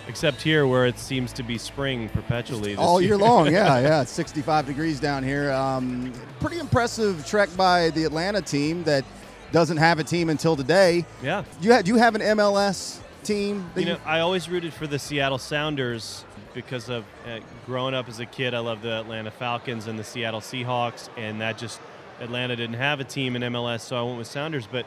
except 0.09 0.41
here 0.41 0.65
where 0.67 0.87
it 0.87 0.97
seems 0.97 1.31
to 1.33 1.43
be 1.43 1.57
spring 1.57 2.09
perpetually. 2.09 2.75
all 2.75 2.99
year 2.99 3.11
year. 3.11 3.17
long. 3.17 3.45
Yeah, 3.51 3.79
yeah. 3.79 4.01
It's 4.01 4.11
65 4.11 4.65
degrees 4.65 4.99
down 4.99 5.23
here. 5.23 5.51
Um, 5.51 6.11
pretty 6.41 6.57
impressive 6.57 7.25
trek 7.25 7.49
by 7.55 7.91
the 7.91 8.03
Atlanta 8.03 8.41
team 8.41 8.83
that 8.83 9.05
doesn't 9.51 9.77
have 9.77 9.99
a 9.99 10.03
team 10.03 10.29
until 10.29 10.55
today. 10.55 11.05
yeah. 11.23 11.43
You 11.61 11.73
ha- 11.73 11.81
do 11.81 11.91
you 11.91 11.97
have 11.97 12.15
an 12.15 12.21
MLS 12.21 12.99
team? 13.23 13.69
You 13.75 13.85
know, 13.85 13.97
I 14.05 14.19
always 14.19 14.49
rooted 14.49 14.73
for 14.73 14.87
the 14.87 14.99
Seattle 14.99 15.37
Sounders 15.37 16.25
because 16.53 16.89
of 16.89 17.05
uh, 17.27 17.39
growing 17.67 17.93
up 17.93 18.09
as 18.09 18.19
a 18.19 18.25
kid. 18.25 18.53
I 18.53 18.59
loved 18.59 18.81
the 18.81 18.99
Atlanta 18.99 19.31
Falcons 19.31 19.87
and 19.87 19.97
the 19.97 20.03
Seattle 20.03 20.41
Seahawks, 20.41 21.09
and 21.17 21.39
that 21.41 21.57
just 21.57 21.79
Atlanta 22.19 22.55
didn't 22.55 22.75
have 22.75 22.99
a 22.99 23.03
team 23.03 23.35
in 23.35 23.43
MLS, 23.43 23.81
so 23.81 23.97
I 23.97 24.01
went 24.01 24.17
with 24.17 24.27
Sounders. 24.27 24.67
But 24.67 24.85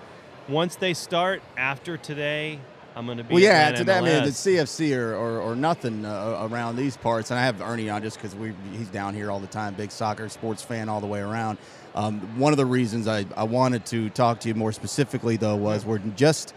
once 0.48 0.74
they 0.76 0.94
start 0.94 1.42
after 1.56 1.96
today, 1.96 2.58
I'm 2.94 3.06
going 3.06 3.18
to 3.18 3.24
be 3.24 3.34
Well, 3.34 3.42
yeah, 3.42 3.70
to 3.72 3.84
that 3.84 4.02
I 4.02 4.06
mean 4.06 4.24
the 4.24 4.30
CFC 4.30 4.96
or, 4.96 5.14
or, 5.14 5.40
or 5.40 5.56
nothing 5.56 6.04
uh, 6.04 6.46
around 6.50 6.76
these 6.76 6.96
parts, 6.96 7.30
and 7.30 7.38
I 7.40 7.44
have 7.44 7.60
Ernie 7.62 7.88
on 7.88 8.02
just 8.02 8.16
because 8.18 8.34
we 8.34 8.52
he's 8.76 8.88
down 8.88 9.14
here 9.14 9.30
all 9.30 9.40
the 9.40 9.46
time, 9.46 9.74
big 9.74 9.90
soccer 9.90 10.28
sports 10.28 10.62
fan 10.62 10.88
all 10.88 11.00
the 11.00 11.06
way 11.06 11.20
around. 11.20 11.58
Um, 11.94 12.20
one 12.38 12.52
of 12.52 12.56
the 12.56 12.66
reasons 12.66 13.08
I, 13.08 13.24
I 13.36 13.44
wanted 13.44 13.84
to 13.86 14.10
talk 14.10 14.40
to 14.40 14.48
you 14.48 14.54
more 14.54 14.72
specifically 14.72 15.36
though 15.36 15.56
was 15.56 15.84
we're 15.86 15.98
just 16.16 16.54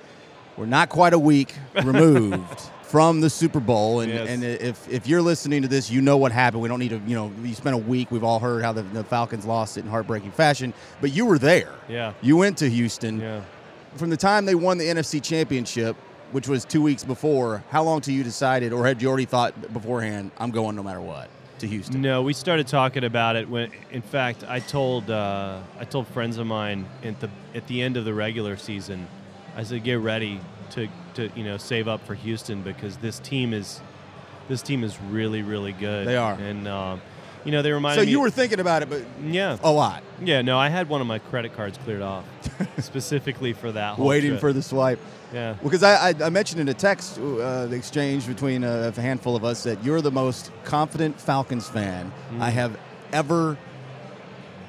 we're 0.58 0.66
not 0.66 0.90
quite 0.90 1.14
a 1.14 1.20
week 1.20 1.54
removed 1.84 2.62
from 2.84 3.20
the 3.20 3.30
Super 3.30 3.60
Bowl, 3.60 4.00
and, 4.02 4.12
Yes. 4.12 4.30
and 4.30 4.44
if 4.44 4.88
if 4.90 5.08
you're 5.08 5.22
listening 5.22 5.62
to 5.64 5.68
this, 5.68 5.90
you 5.90 6.02
know 6.02 6.18
what 6.18 6.32
happened. 6.32 6.62
We 6.62 6.70
don't 6.70 6.80
need 6.80 6.90
to 6.90 7.02
you 7.08 7.16
know 7.16 7.32
you 7.44 7.54
spent 7.54 7.76
a 7.76 7.80
week. 7.80 8.12
We've 8.12 8.24
all 8.24 8.40
heard 8.40 8.64
how 8.64 8.72
the, 8.74 8.84
the 8.84 9.04
Falcons 9.04 9.46
lost 9.46 9.78
it 9.78 9.86
in 9.86 9.90
heartbreaking 9.90 10.32
fashion, 10.32 10.74
but 11.02 11.12
you 11.14 11.26
were 11.26 11.40
there. 11.40 11.74
Yeah. 11.90 12.14
You 12.22 12.38
went 12.38 12.58
to 12.60 12.70
Houston 12.70 13.20
Yeah. 13.20 13.42
from 13.96 14.10
the 14.10 14.18
time 14.18 14.46
they 14.46 14.56
won 14.56 14.78
the 14.78 14.86
NFC 14.86 15.22
Championship, 15.22 15.96
which 16.32 16.48
was 16.48 16.66
two 16.66 16.82
weeks 16.82 17.04
before, 17.04 17.64
how 17.70 17.84
long 17.84 18.02
till 18.02 18.14
you 18.14 18.24
decided, 18.24 18.74
or 18.74 18.86
had 18.86 19.02
you 19.02 19.08
already 19.08 19.26
thought 19.26 19.74
beforehand, 19.74 20.32
I'm 20.38 20.52
going 20.52 20.76
no 20.76 20.84
matter 20.84 21.02
what 21.02 21.30
to 21.60 21.68
Houston? 21.68 22.02
No, 22.02 22.22
we 22.22 22.34
started 22.34 22.68
talking 22.68 23.04
about 23.04 23.36
it 23.36 23.50
when, 23.50 23.72
in 23.92 24.02
fact, 24.02 24.44
I 24.48 24.60
told 24.60 25.10
uh, 25.10 25.60
I 25.80 25.86
told 25.86 26.08
friends 26.08 26.38
of 26.38 26.48
mine 26.48 26.86
at 27.04 27.20
the 27.20 27.30
at 27.54 27.68
the 27.68 27.82
end 27.82 27.98
of 27.98 28.06
the 28.06 28.14
regular 28.14 28.58
season, 28.58 29.08
I 29.56 29.64
said, 29.64 29.84
get 29.84 30.00
ready 30.00 30.40
to 30.72 30.88
to 31.16 31.30
you 31.36 31.44
know 31.44 31.58
save 31.58 31.88
up 31.88 32.06
for 32.06 32.16
Houston 32.16 32.62
because 32.62 32.98
this 32.98 33.20
team 33.20 33.54
is 33.54 33.80
this 34.48 34.62
team 34.62 34.84
is 34.84 35.00
really 35.02 35.42
really 35.42 35.72
good. 35.74 36.08
They 36.08 36.18
are. 36.18 36.34
and 36.34 36.68
um, 36.68 37.02
you 37.46 37.52
know 37.52 37.62
they 37.62 37.72
reminded 37.72 38.04
So 38.04 38.10
you 38.10 38.20
were 38.20 38.30
thinking 38.30 38.60
about 38.60 38.82
it, 38.82 38.90
but 38.90 39.04
yeah 39.24 39.58
a 39.64 39.72
lot, 39.72 40.04
yeah 40.22 40.42
no 40.42 40.58
I 40.58 40.70
had 40.70 40.90
one 40.90 41.02
of 41.02 41.08
my 41.08 41.20
credit 41.20 41.56
cards 41.56 41.78
cleared 41.78 42.02
off 42.02 42.26
specifically 42.80 43.54
for 43.54 43.72
that 43.72 43.96
whole 43.96 44.08
waiting 44.08 44.32
trip. 44.32 44.42
for 44.42 44.54
the 44.54 44.62
swipe. 44.64 45.00
Yeah 45.36 45.56
Because 45.64 45.84
I, 45.84 46.10
I, 46.10 46.16
I 46.24 46.30
mentioned 46.30 46.62
in 46.62 46.70
a 46.70 46.74
text 46.74 47.20
uh, 47.20 47.68
the 47.68 47.76
exchange 47.76 48.26
between 48.26 48.64
a, 48.64 48.94
a 48.96 49.02
handful 49.02 49.36
of 49.36 49.44
us 49.44 49.64
that 49.64 49.84
you're 49.84 50.02
the 50.02 50.12
most 50.12 50.52
confident 50.64 51.20
Falcons 51.20 51.68
fan 51.68 52.12
Mm. 52.32 52.42
I 52.42 52.50
have 52.50 52.78
ever 53.12 53.58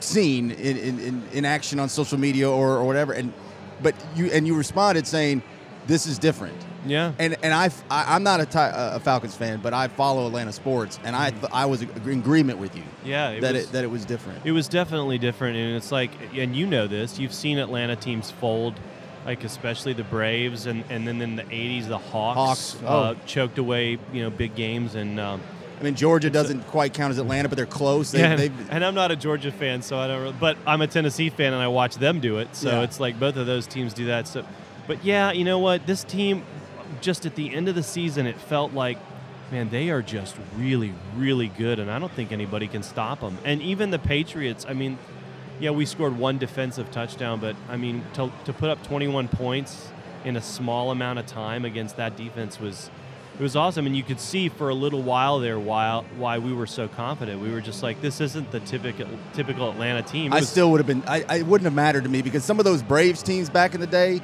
seen 0.01 0.51
in, 0.51 0.77
in, 0.77 1.23
in, 1.33 1.45
action 1.45 1.81
on 1.81 1.89
social 1.89 2.19
media 2.19 2.51
or, 2.51 2.77
or 2.77 2.85
whatever. 2.85 3.13
And 3.13 3.33
but 3.83 3.95
you 4.15 4.27
and 4.27 4.47
you 4.47 4.55
responded 4.57 5.07
saying, 5.07 5.43
"This 5.87 6.07
is 6.07 6.19
different." 6.19 6.57
yeah 6.87 7.13
And 7.19 7.37
and 7.43 7.53
I, 7.53 7.71
I 7.91 8.17
am 8.17 8.23
not 8.23 8.41
a, 8.41 8.47
Ti- 8.47 8.73
a 8.97 9.01
Falcons 9.01 9.35
fan, 9.35 9.61
but 9.63 9.73
I 9.75 9.89
follow 9.89 10.27
Atlanta 10.27 10.53
sports, 10.53 10.99
and 11.05 11.17
I 11.17 11.31
th- 11.31 11.53
I 11.53 11.67
was 11.67 11.83
in 11.83 11.91
agreement 12.07 12.59
with 12.59 12.77
you 12.77 12.85
yeah 13.05 13.31
it 13.31 13.41
that 13.41 13.55
was, 13.55 13.65
it 13.65 13.73
that 13.73 13.85
it 13.85 13.91
was 13.91 14.05
different. 14.05 14.45
It 14.45 14.53
was 14.53 14.69
definitely 14.69 15.19
different, 15.19 15.57
and 15.57 15.77
it's 15.77 15.91
like, 15.91 16.11
and 16.35 16.55
you 16.55 16.67
know 16.67 16.87
this. 16.87 17.19
You've 17.19 17.35
seen 17.35 17.59
Atlanta 17.59 17.97
teams 17.97 18.31
fold, 18.31 18.75
like 19.27 19.45
especially 19.45 19.93
the 19.93 20.05
Braves, 20.05 20.67
and, 20.67 20.85
and 20.89 21.07
then 21.07 21.21
in 21.21 21.37
the 21.37 21.43
'80s 21.43 21.89
the 21.89 21.99
Hawks, 21.99 22.73
Hawks, 22.73 22.83
uh, 22.83 22.87
oh. 22.87 23.17
choked 23.27 23.59
away, 23.59 23.99
you 24.13 24.23
know, 24.23 24.31
big 24.31 24.55
games, 24.55 24.95
and 24.95 25.19
um, 25.21 25.43
I 25.79 25.83
mean, 25.83 25.95
Georgia 25.95 26.31
doesn't 26.31 26.63
quite 26.69 26.95
count 26.95 27.11
as 27.11 27.19
Atlanta, 27.19 27.49
but 27.49 27.57
they're 27.57 27.67
close. 27.67 28.13
They, 28.13 28.21
yeah, 28.21 28.39
and, 28.39 28.53
and 28.71 28.85
I'm 28.85 28.95
not 28.95 29.11
a 29.11 29.17
Georgia 29.17 29.53
fan, 29.53 29.83
so 29.83 29.99
I 29.99 30.07
don't. 30.07 30.23
Really, 30.23 30.37
but 30.41 30.57
I'm 30.67 30.81
a 30.81 30.87
Tennessee 30.87 31.29
fan, 31.29 31.53
and 31.53 31.63
I 31.63 31.69
watch 31.69 31.97
them 31.97 32.21
do 32.21 32.39
it. 32.39 32.55
So 32.57 32.71
Yeah. 32.71 32.83
it's 32.83 32.99
like 33.01 33.21
both 33.21 33.37
of 33.37 33.47
those 33.47 33.67
teams 33.67 33.93
do 33.93 34.07
that. 34.07 34.27
So, 34.27 34.45
but 34.87 35.05
yeah, 35.05 35.33
you 35.33 35.45
know 35.45 35.59
what? 35.59 35.87
This 35.87 36.05
team, 36.05 36.45
just 37.01 37.27
at 37.27 37.35
the 37.35 37.55
end 37.55 37.69
of 37.69 37.75
the 37.75 37.83
season, 37.83 38.27
it 38.27 38.37
felt 38.41 38.73
like. 38.73 38.99
Man, 39.53 39.71
they 39.71 39.91
are 39.91 40.03
just 40.03 40.35
really, 40.57 40.93
really 41.15 41.47
good, 41.47 41.79
and 41.79 41.89
I 41.89 42.01
don't 42.01 42.11
think 42.11 42.33
anybody 42.33 42.67
can 42.67 42.83
stop 42.83 43.21
them. 43.21 43.39
And 43.45 43.63
even 43.63 43.91
the 43.93 43.99
Patriots, 44.01 44.67
I 44.69 44.73
mean, 44.73 44.99
yeah, 45.61 45.71
we 45.71 45.87
scored 45.87 46.17
one 46.19 46.39
defensive 46.39 46.91
touchdown, 46.91 47.41
but 47.41 47.57
I 47.69 47.77
mean, 47.77 48.05
to, 48.15 48.31
to 48.45 48.53
put 48.53 48.71
up 48.71 48.83
21 48.83 49.29
points 49.29 49.89
in 50.25 50.37
a 50.37 50.43
small 50.43 50.91
amount 50.91 51.19
of 51.19 51.27
time 51.27 51.65
against 51.65 51.97
that 51.97 52.17
defense 52.17 52.61
was 52.61 52.91
it 53.39 53.43
was 53.43 53.55
awesome, 53.55 53.85
and 53.85 53.95
you 53.95 54.03
could 54.03 54.19
see 54.19 54.49
for 54.49 54.71
a 54.71 54.75
little 54.75 55.03
while 55.03 55.41
there 55.41 55.59
why 55.59 56.03
why 56.17 56.39
we 56.39 56.55
were 56.55 56.67
so 56.67 56.89
confident. 56.89 57.41
We 57.43 57.51
were 57.51 57.61
just 57.61 57.83
like, 57.83 58.01
this 58.01 58.23
isn't 58.23 58.51
the 58.51 58.61
typical 58.61 59.07
typical 59.35 59.71
Atlanta 59.71 60.03
team. 60.03 60.33
I 60.33 60.41
still 60.41 60.71
would 60.71 60.81
have 60.81 60.87
been. 60.87 61.03
I, 61.07 61.43
wouldn't 61.43 61.67
have 61.67 61.75
mattered 61.75 62.05
to 62.05 62.09
me 62.09 62.23
because 62.23 62.45
some 62.45 62.59
of 62.59 62.65
those 62.65 62.83
Braves 62.83 63.23
teams 63.23 63.51
back 63.51 63.75
in 63.75 63.81
the 63.83 63.87
day, 63.87 64.23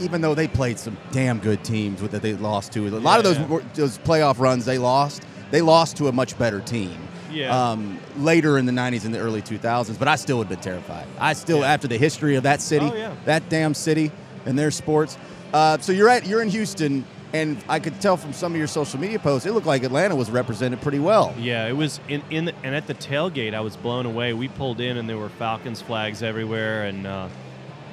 even 0.00 0.22
though 0.22 0.34
they 0.34 0.48
played 0.48 0.78
some 0.78 0.96
damn 1.10 1.40
good 1.40 1.62
teams 1.62 2.00
that 2.00 2.22
they 2.22 2.32
lost 2.32 2.72
to, 2.72 2.88
a 2.88 2.90
lot 2.90 3.18
of 3.18 3.24
those 3.24 3.38
Yeah. 3.38 3.60
those 3.74 3.98
playoff 3.98 4.38
runs 4.38 4.64
they 4.64 4.78
lost, 4.78 5.22
they 5.50 5.60
lost 5.60 5.98
to 5.98 6.08
a 6.08 6.12
much 6.12 6.38
better 6.38 6.60
team. 6.60 6.96
Yeah. 7.32 7.70
Um, 7.70 7.98
later 8.18 8.58
in 8.58 8.66
the 8.66 8.72
'90s 8.72 9.04
and 9.04 9.14
the 9.14 9.18
early 9.18 9.42
2000s, 9.42 9.98
but 9.98 10.08
I 10.08 10.16
still 10.16 10.38
would 10.38 10.48
have 10.48 10.60
been 10.62 10.72
terrified. 10.72 11.06
I 11.18 11.32
still, 11.32 11.60
Yeah. 11.60 11.72
after 11.72 11.88
the 11.88 11.98
history 11.98 12.36
of 12.36 12.42
that 12.44 12.60
city, 12.60 12.88
Oh, 12.92 12.96
yeah. 12.96 13.12
that 13.24 13.48
damn 13.48 13.74
city 13.74 14.10
and 14.46 14.58
their 14.58 14.70
sports. 14.70 15.16
Uh, 15.52 15.78
so 15.78 15.92
you're 15.92 16.08
at 16.08 16.26
you're 16.26 16.42
in 16.42 16.48
Houston, 16.48 17.04
and 17.34 17.56
I 17.68 17.78
could 17.78 18.00
tell 18.00 18.16
from 18.16 18.32
some 18.32 18.52
of 18.52 18.58
your 18.58 18.66
social 18.66 18.98
media 19.00 19.18
posts, 19.18 19.46
it 19.46 19.52
looked 19.52 19.66
like 19.66 19.82
Atlanta 19.84 20.16
was 20.16 20.30
represented 20.30 20.80
pretty 20.80 20.98
well. 20.98 21.34
Yeah, 21.38 21.66
it 21.68 21.76
was 21.76 22.00
in 22.08 22.22
in 22.30 22.44
the, 22.46 22.54
and 22.62 22.74
at 22.74 22.86
the 22.86 22.94
tailgate, 22.94 23.54
I 23.54 23.60
was 23.60 23.76
blown 23.76 24.06
away. 24.06 24.32
We 24.32 24.48
pulled 24.48 24.80
in 24.80 24.96
and 24.96 25.08
there 25.08 25.18
were 25.18 25.28
Falcons 25.28 25.80
flags 25.82 26.22
everywhere, 26.22 26.84
and 26.84 27.06
uh, 27.06 27.28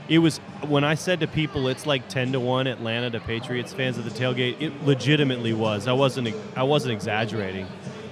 it 0.07 0.19
was 0.19 0.37
when 0.67 0.83
I 0.83 0.95
said 0.95 1.19
to 1.19 1.27
people 1.27 1.67
it's 1.67 1.85
like 1.85 2.07
ten 2.07 2.31
to 2.31 2.39
one 2.39 2.65
Atlanta 2.65 3.09
to 3.11 3.19
Patriots 3.19 3.73
fans 3.73 3.97
at 3.97 4.05
the 4.05 4.09
tailgate. 4.09 4.59
It 4.61 4.85
legitimately 4.85 5.53
was. 5.53 5.87
I 5.87 5.93
wasn't 5.93 6.33
I 6.55 6.63
wasn't 6.63 6.93
exaggerating. 6.93 7.67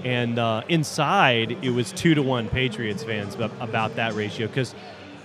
And 0.07 0.39
uh, 0.39 0.61
inside, 0.69 1.57
it 1.61 1.71
was 1.71 1.91
two 1.91 2.15
to 2.15 2.21
one 2.21 2.47
Patriots 2.47 3.03
fans 3.03 3.35
ab- 3.35 3.51
about 3.59 3.97
that 3.97 4.13
ratio 4.13 4.47
because 4.47 4.73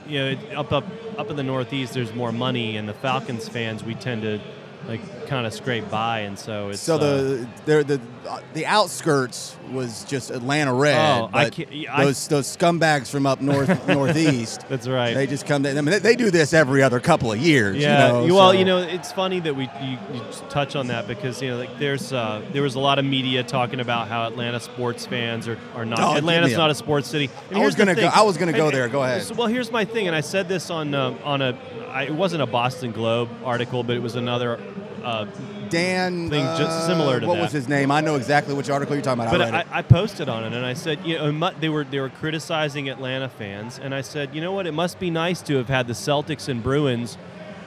you 0.09 0.19
know 0.19 0.37
up 0.57 0.73
up 0.73 0.85
up 1.17 1.31
in 1.31 1.37
the 1.37 1.45
Northeast, 1.45 1.95
there's 1.95 2.13
more 2.13 2.33
money, 2.33 2.77
and 2.77 2.89
the 2.89 2.95
Falcons 2.95 3.49
fans 3.49 3.85
we 3.85 3.95
tend 3.95 4.23
to 4.23 4.41
like 4.89 5.27
kind 5.29 5.47
of 5.47 5.53
scrape 5.55 5.89
by, 5.91 6.21
and 6.21 6.39
so 6.39 6.71
it's 6.71 6.81
So 6.81 6.97
uh, 6.97 6.99
the 6.99 7.49
the 7.67 7.85
the 7.85 8.01
the 8.55 8.67
outskirts 8.67 9.57
was 9.71 10.05
just 10.05 10.31
Atlanta 10.31 10.73
red. 10.75 10.97
Oh, 10.99 11.31
I 11.33 11.51
can't- 11.51 11.69
I- 11.91 12.05
those 12.05 12.29
those 12.29 12.57
scumbags 12.57 13.09
from 13.09 13.27
up 13.27 13.41
north 13.41 13.87
northeast. 13.89 14.65
That's 14.69 14.87
right. 14.89 15.15
They 15.15 15.27
just 15.27 15.47
come. 15.47 15.63
To, 15.63 15.71
I 15.71 15.75
mean, 15.75 15.85
they, 15.87 15.99
they 15.99 16.17
do 16.17 16.31
this 16.31 16.53
every 16.53 16.83
other 16.83 17.01
couple 17.01 17.33
of 17.33 17.39
years. 17.39 17.77
Yeah, 17.77 18.21
You 18.23 18.29
know, 18.29 18.35
well, 18.35 18.51
so- 18.53 18.59
you 18.59 18.65
know, 18.65 18.79
it's 18.79 19.13
funny 19.13 19.41
that 19.41 19.55
we 19.57 19.65
you, 19.83 19.99
you 20.13 20.21
touch 20.51 20.77
on 20.77 20.89
that 20.89 21.07
because 21.07 21.41
you 21.41 21.51
know, 21.51 21.59
like 21.59 21.79
there's 21.79 22.13
uh, 22.13 22.43
there 22.53 22.63
was 22.63 22.75
a 22.75 22.81
lot 22.81 22.99
of 22.99 23.05
media 23.05 23.43
talking 23.43 23.81
about 23.81 24.09
how 24.09 24.27
Atlanta 24.27 24.61
sports 24.61 25.07
fans 25.07 25.49
are, 25.49 25.59
are 25.75 25.87
not. 25.87 26.01
Oh, 26.01 26.17
Atlanta's 26.17 26.57
not 26.57 26.71
a 26.71 26.75
sports 26.75 27.09
city. 27.09 27.31
And 27.51 27.59
I 27.59 27.65
was 27.65 27.75
gonna 27.75 27.95
go- 27.95 28.11
I 28.13 28.23
was 28.23 28.37
gonna 28.37 28.53
go 28.53 28.67
And- 28.67 28.75
there. 28.75 28.89
Go 28.89 29.03
ahead. 29.03 29.31
well, 29.37 29.47
here's 29.47 29.71
my 29.71 29.85
thing, 29.85 30.07
and 30.07 30.17
I 30.17 30.21
said 30.21 30.49
this 30.49 30.71
on 30.71 30.95
uh, 30.95 31.17
on 31.25 31.41
a. 31.43 31.57
I, 31.93 32.05
it 32.05 32.15
wasn't 32.15 32.43
a 32.43 32.47
Boston 32.47 32.93
Globe 32.93 33.29
article, 33.45 33.83
but 33.83 33.97
it 33.97 34.01
was 34.03 34.17
another. 34.17 34.59
Uh, 35.05 35.27
Dan. 35.69 36.31
thing 36.31 36.45
just 36.45 36.63
uh, 36.63 36.87
similar 36.87 37.15
to 37.15 37.21
that. 37.21 37.27
what 37.27 37.37
that. 37.37 37.43
was 37.43 37.53
his 37.53 37.69
name? 37.69 37.91
I 37.91 38.01
know 38.01 38.15
exactly 38.15 38.55
which 38.55 38.71
article 38.71 38.95
you're 38.95 39.03
talking 39.03 39.25
about. 39.25 39.33
but 39.33 39.55
I 39.55 39.61
I. 39.61 39.79
I 39.79 39.83
posted 39.83 40.29
on 40.29 40.45
it 40.45 40.53
and 40.53 40.65
I 40.65 40.75
said, 40.75 41.05
you 41.05 41.19
know, 41.19 41.51
they 41.61 41.69
were 41.69 41.85
they 41.85 41.99
were 41.99 42.09
criticizing 42.09 42.89
Atlanta 42.89 43.29
fans, 43.29 43.79
and 43.79 43.95
I 43.95 44.01
said, 44.01 44.35
you 44.35 44.41
know 44.41 44.53
what, 44.53 44.67
it 44.67 44.73
must 44.73 44.99
be 44.99 45.11
nice 45.11 45.43
to 45.43 45.57
have 45.57 45.69
had 45.69 45.87
the 45.87 45.95
Celtics 45.95 46.49
and 46.49 46.63
Bruins 46.63 47.19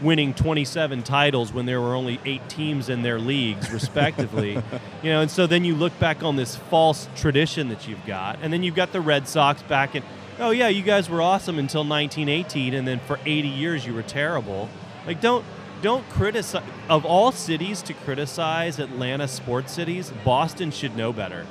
winning 0.01 0.33
27 0.33 1.03
titles 1.03 1.53
when 1.53 1.65
there 1.65 1.81
were 1.81 1.95
only 1.95 2.19
eight 2.25 2.47
teams 2.49 2.89
in 2.89 3.01
their 3.01 3.19
leagues, 3.19 3.71
respectively. 3.71 4.51
you 5.03 5.09
know, 5.09 5.21
and 5.21 5.31
so 5.31 5.47
then 5.47 5.63
you 5.63 5.75
look 5.75 5.97
back 5.99 6.23
on 6.23 6.35
this 6.35 6.55
false 6.55 7.07
tradition 7.15 7.69
that 7.69 7.87
you've 7.87 8.05
got, 8.05 8.39
and 8.41 8.51
then 8.51 8.63
you've 8.63 8.75
got 8.75 8.91
the 8.91 9.01
Red 9.01 9.27
Sox 9.27 9.61
back 9.63 9.95
in. 9.95 10.03
Oh 10.39 10.51
yeah, 10.51 10.67
you 10.67 10.81
guys 10.81 11.09
were 11.09 11.21
awesome 11.21 11.59
until 11.59 11.81
1918, 11.81 12.73
and 12.73 12.87
then 12.87 12.99
for 12.99 13.19
80 13.25 13.47
years 13.47 13.85
you 13.85 13.93
were 13.93 14.03
terrible. 14.03 14.69
Like 15.07 15.21
don't 15.21 15.45
don't 15.81 16.07
criticize 16.09 16.63
of 16.89 17.05
all 17.05 17.31
cities 17.31 17.81
to 17.83 17.93
criticize 17.93 18.79
Atlanta 18.79 19.27
sports 19.27 19.71
cities. 19.73 20.11
Boston 20.23 20.71
should 20.71 20.95
know 20.97 21.13
better. 21.13 21.45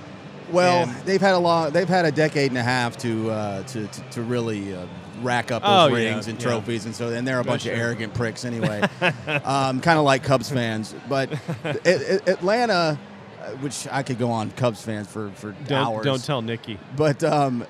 well, 0.50 0.86
and- 0.88 1.06
they've 1.06 1.20
had 1.20 1.34
a 1.34 1.38
long. 1.38 1.70
They've 1.70 1.88
had 1.88 2.04
a 2.04 2.12
decade 2.12 2.50
and 2.50 2.58
a 2.58 2.62
half 2.62 2.96
to 2.98 3.30
uh, 3.30 3.62
to, 3.64 3.86
to 3.86 4.00
to 4.10 4.22
really. 4.22 4.74
Uh, 4.74 4.86
Rack 5.22 5.52
up 5.52 5.62
those 5.62 5.70
Oh, 5.92 5.94
yeah, 5.94 6.10
rings 6.10 6.26
and 6.26 6.38
yeah. 6.42 6.48
trophies, 6.48 6.86
and 6.86 6.94
so 6.94 7.08
and 7.10 7.26
they're 7.26 7.38
a 7.38 7.40
Oh, 7.40 7.44
bunch 7.44 7.66
of 7.66 7.72
arrogant 7.72 8.12
pricks 8.14 8.44
anyway. 8.44 8.82
um, 9.44 9.80
kind 9.80 9.96
of 9.96 10.04
like 10.04 10.24
Cubs 10.24 10.50
fans, 10.50 10.92
but 11.08 11.32
A- 11.64 11.78
A- 11.86 12.30
Atlanta, 12.32 12.98
uh, 13.40 13.50
which 13.60 13.86
I 13.92 14.02
could 14.02 14.18
go 14.18 14.30
on 14.32 14.50
Cubs 14.50 14.82
fans 14.82 15.06
for 15.06 15.30
for 15.30 15.52
Don't 15.68 15.72
hours. 15.86 16.04
don't 16.04 16.22
tell 16.22 16.42
Nikki. 16.42 16.80
But 16.96 17.22
um, 17.22 17.62
it- 17.62 17.68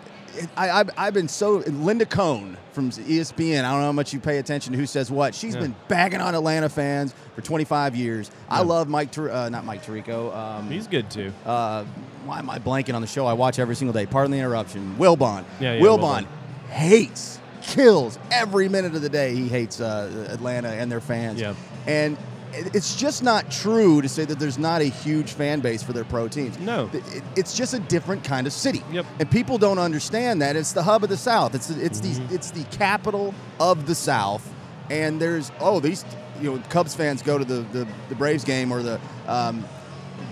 I, 0.57 0.71
I've, 0.71 0.91
I've 0.97 1.15
been 1.15 1.29
so 1.29 1.57
Linda 1.67 2.07
Cohn 2.07 2.57
from 2.73 2.91
ESPN. 2.91 3.65
I 3.65 3.71
don't 3.71 3.81
know 3.81 3.87
how 3.87 3.93
much 3.93 4.13
you 4.13 4.21
pay 4.21 4.39
attention 4.39 4.73
to 4.73 4.79
who 4.79 4.87
says 4.87 5.11
what. 5.11 5.35
She's 5.35 5.55
Yeah. 5.55 5.63
been 5.63 5.75
bagging 5.89 6.21
on 6.21 6.35
Atlanta 6.35 6.69
fans 6.69 7.15
for 7.35 7.41
25 7.43 7.95
years. 7.97 8.31
I 8.49 8.63
love 8.63 8.89
Mike, 8.89 9.17
uh, 9.19 9.49
not 9.49 9.65
Mike 9.65 9.85
Tirico. 9.85 10.35
Um, 10.35 10.71
He's 10.71 10.87
good 10.87 11.11
too. 11.11 11.33
uh, 11.47 11.85
why 12.25 12.39
am 12.39 12.49
I 12.51 12.59
blanking 12.59 12.95
on 12.95 13.01
the 13.01 13.07
show 13.07 13.27
I 13.27 13.33
watch 13.35 13.59
every 13.59 13.77
single 13.77 13.93
day? 13.93 14.07
Pardon 14.07 14.31
the 14.33 14.39
interruption. 14.39 14.97
Wilbon. 14.99 15.45
Yeah, 15.61 15.75
yeah, 15.75 15.81
Wilbon 15.83 16.25
Wilbon. 16.25 16.27
hates, 16.71 17.39
kills 17.63 18.19
every 18.31 18.69
minute 18.69 18.95
of 18.95 19.03
the 19.03 19.09
day. 19.09 19.35
He 19.35 19.49
hates 19.49 19.81
uh, 19.81 20.29
Atlanta 20.31 20.69
and 20.69 20.91
their 20.91 21.01
fans. 21.01 21.41
Yeah. 21.41 21.55
And 21.87 22.17
it's 22.57 22.97
just 22.97 23.23
not 23.23 23.51
true 23.51 24.01
to 24.03 24.09
say 24.09 24.25
that 24.25 24.39
there's 24.39 24.59
not 24.59 24.81
a 24.81 24.85
huge 24.85 25.33
fan 25.33 25.61
base 25.61 25.83
for 25.83 25.93
their 25.93 26.05
pro 26.05 26.29
teams. 26.29 26.59
No. 26.59 26.91
It's 27.37 27.57
just 27.57 27.75
a 27.75 27.79
different 27.81 28.25
kind 28.25 28.47
of 28.47 28.53
city. 28.53 28.83
Yep. 28.93 29.07
And 29.21 29.31
people 29.31 29.59
don't 29.59 29.79
understand 29.79 30.41
that. 30.43 30.57
It's 30.57 30.73
the 30.73 30.83
hub 30.83 31.03
of 31.05 31.11
the 31.11 31.17
South. 31.17 31.55
It's 31.55 31.71
it's 31.71 32.01
Mm-hmm. 32.01 32.29
the 32.29 32.35
it's 32.35 32.51
the 32.51 32.65
capital 32.77 33.35
of 33.61 33.87
the 33.87 33.95
South. 33.95 34.49
And 34.91 35.21
there's 35.21 35.51
oh 35.61 35.81
these 35.81 36.05
you 36.41 36.53
know 36.55 36.63
Cubs 36.69 36.95
fans 36.95 37.23
go 37.23 37.39
to 37.39 37.45
the 37.45 37.63
the, 37.73 37.89
the 38.09 38.15
Braves 38.15 38.45
game 38.45 38.73
or 38.73 38.83
the 38.83 39.01
um, 39.27 39.65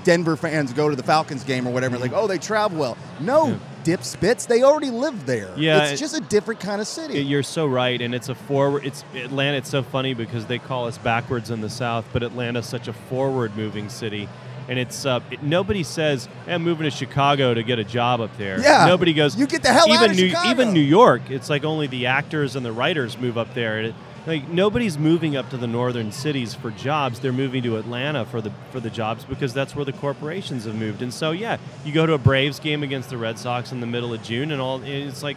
Denver 0.05 0.37
fans 0.37 0.73
go 0.73 0.89
to 0.91 0.97
the 0.97 1.03
Falcons 1.03 1.45
game 1.45 1.67
or 1.67 1.73
whatever. 1.73 1.99
Like 1.99 2.13
oh 2.15 2.27
they 2.27 2.39
travel 2.39 2.79
well. 2.79 2.97
No 3.21 3.49
Yeah. 3.49 3.59
Dip 3.85 4.03
spits. 4.05 4.47
They 4.47 4.63
already 4.63 4.91
live 4.91 5.27
there. 5.27 5.51
Yeah, 5.57 5.83
It's 5.85 5.93
it- 5.93 5.97
just 6.05 6.17
a 6.17 6.21
different 6.21 6.61
kind 6.61 6.81
of 6.81 6.87
city. 6.87 7.21
You're 7.23 7.43
so 7.43 7.67
right, 7.67 8.01
and 8.01 8.15
it's 8.15 8.29
a 8.29 8.35
forward. 8.35 8.85
It's 8.85 9.05
Atlanta. 9.15 9.57
It's 9.59 9.71
so 9.71 9.83
funny 9.83 10.15
because 10.15 10.47
they 10.47 10.59
call 10.59 10.87
us 10.87 10.99
backwards 10.99 11.51
in 11.51 11.61
the 11.61 11.71
South, 11.71 12.05
but 12.13 12.23
Atlanta's 12.23 12.67
such 12.67 12.89
a 12.89 12.93
forward-moving 12.93 13.89
city, 13.89 14.29
and 14.69 14.79
it's 14.79 15.05
uh, 15.07 15.21
it, 15.31 15.43
nobody 15.43 15.83
says, 15.83 16.29
hey, 16.47 16.55
"I'm 16.55 16.63
moving 16.63 16.85
to 16.85 16.91
Chicago 16.91 17.55
to 17.55 17.63
get 17.63 17.79
a 17.79 17.85
job 17.85 18.21
up 18.21 18.37
there." 18.39 18.61
Yeah. 18.61 18.87
nobody 18.87 19.13
goes. 19.13 19.37
You 19.37 19.47
get 19.47 19.63
the 19.63 19.73
hell 19.73 19.87
even 19.89 19.99
out 20.05 20.11
of 20.11 20.17
New, 20.17 20.29
Chicago." 20.29 20.51
Even 20.51 20.73
New 20.73 20.81
York, 20.81 21.23
it's 21.31 21.51
like 21.51 21.65
only 21.65 21.87
the 21.87 22.07
actors 22.07 22.57
and 22.57 22.65
the 22.65 22.73
writers 22.73 23.19
move 23.19 23.37
up 23.39 23.53
there. 23.55 23.93
Like 24.27 24.49
nobody's 24.49 24.97
moving 24.99 25.37
up 25.37 25.51
to 25.51 25.57
the 25.57 25.67
northern 25.67 26.13
cities 26.13 26.55
for 26.55 26.71
jobs. 26.71 27.21
They're 27.21 27.33
moving 27.33 27.63
to 27.65 27.77
Atlanta 27.77 28.25
for 28.25 28.41
the 28.41 28.53
for 28.71 28.79
the 28.79 28.91
jobs 28.91 29.25
because 29.25 29.53
that's 29.53 29.75
where 29.75 29.85
the 29.85 29.93
corporations 29.93 30.65
have 30.65 30.77
moved. 30.77 31.03
And 31.03 31.13
so 31.13 31.33
yeah, 31.33 31.59
you 31.85 31.93
go 31.93 32.07
to 32.07 32.13
a 32.13 32.19
Braves 32.19 32.61
game 32.61 32.83
against 32.83 33.11
the 33.11 33.19
Red 33.19 33.39
Sox 33.39 33.73
in 33.73 33.81
the 33.81 33.87
middle 33.87 34.15
of 34.15 34.23
June, 34.23 34.53
and 34.53 34.61
all 34.61 34.81
it's 34.85 35.23
like 35.23 35.37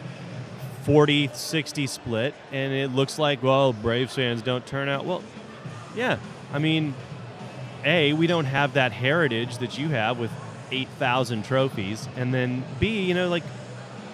40 0.85 1.31
60 1.33 1.87
split 1.87 2.35
and 2.51 2.71
it 2.71 2.91
looks 2.91 3.17
like 3.17 3.41
well 3.41 3.73
braves 3.73 4.13
fans 4.13 4.43
don't 4.43 4.67
turn 4.67 4.87
out 4.87 5.03
well 5.03 5.23
yeah 5.95 6.19
i 6.53 6.59
mean 6.59 6.93
a 7.83 8.13
we 8.13 8.27
don't 8.27 8.45
have 8.45 8.73
that 8.73 8.91
heritage 8.91 9.57
that 9.57 9.79
you 9.79 9.89
have 9.89 10.19
with 10.19 10.29
8000 10.71 11.43
trophies 11.43 12.07
and 12.15 12.31
then 12.31 12.63
b 12.79 13.01
you 13.01 13.15
know 13.15 13.29
like 13.29 13.41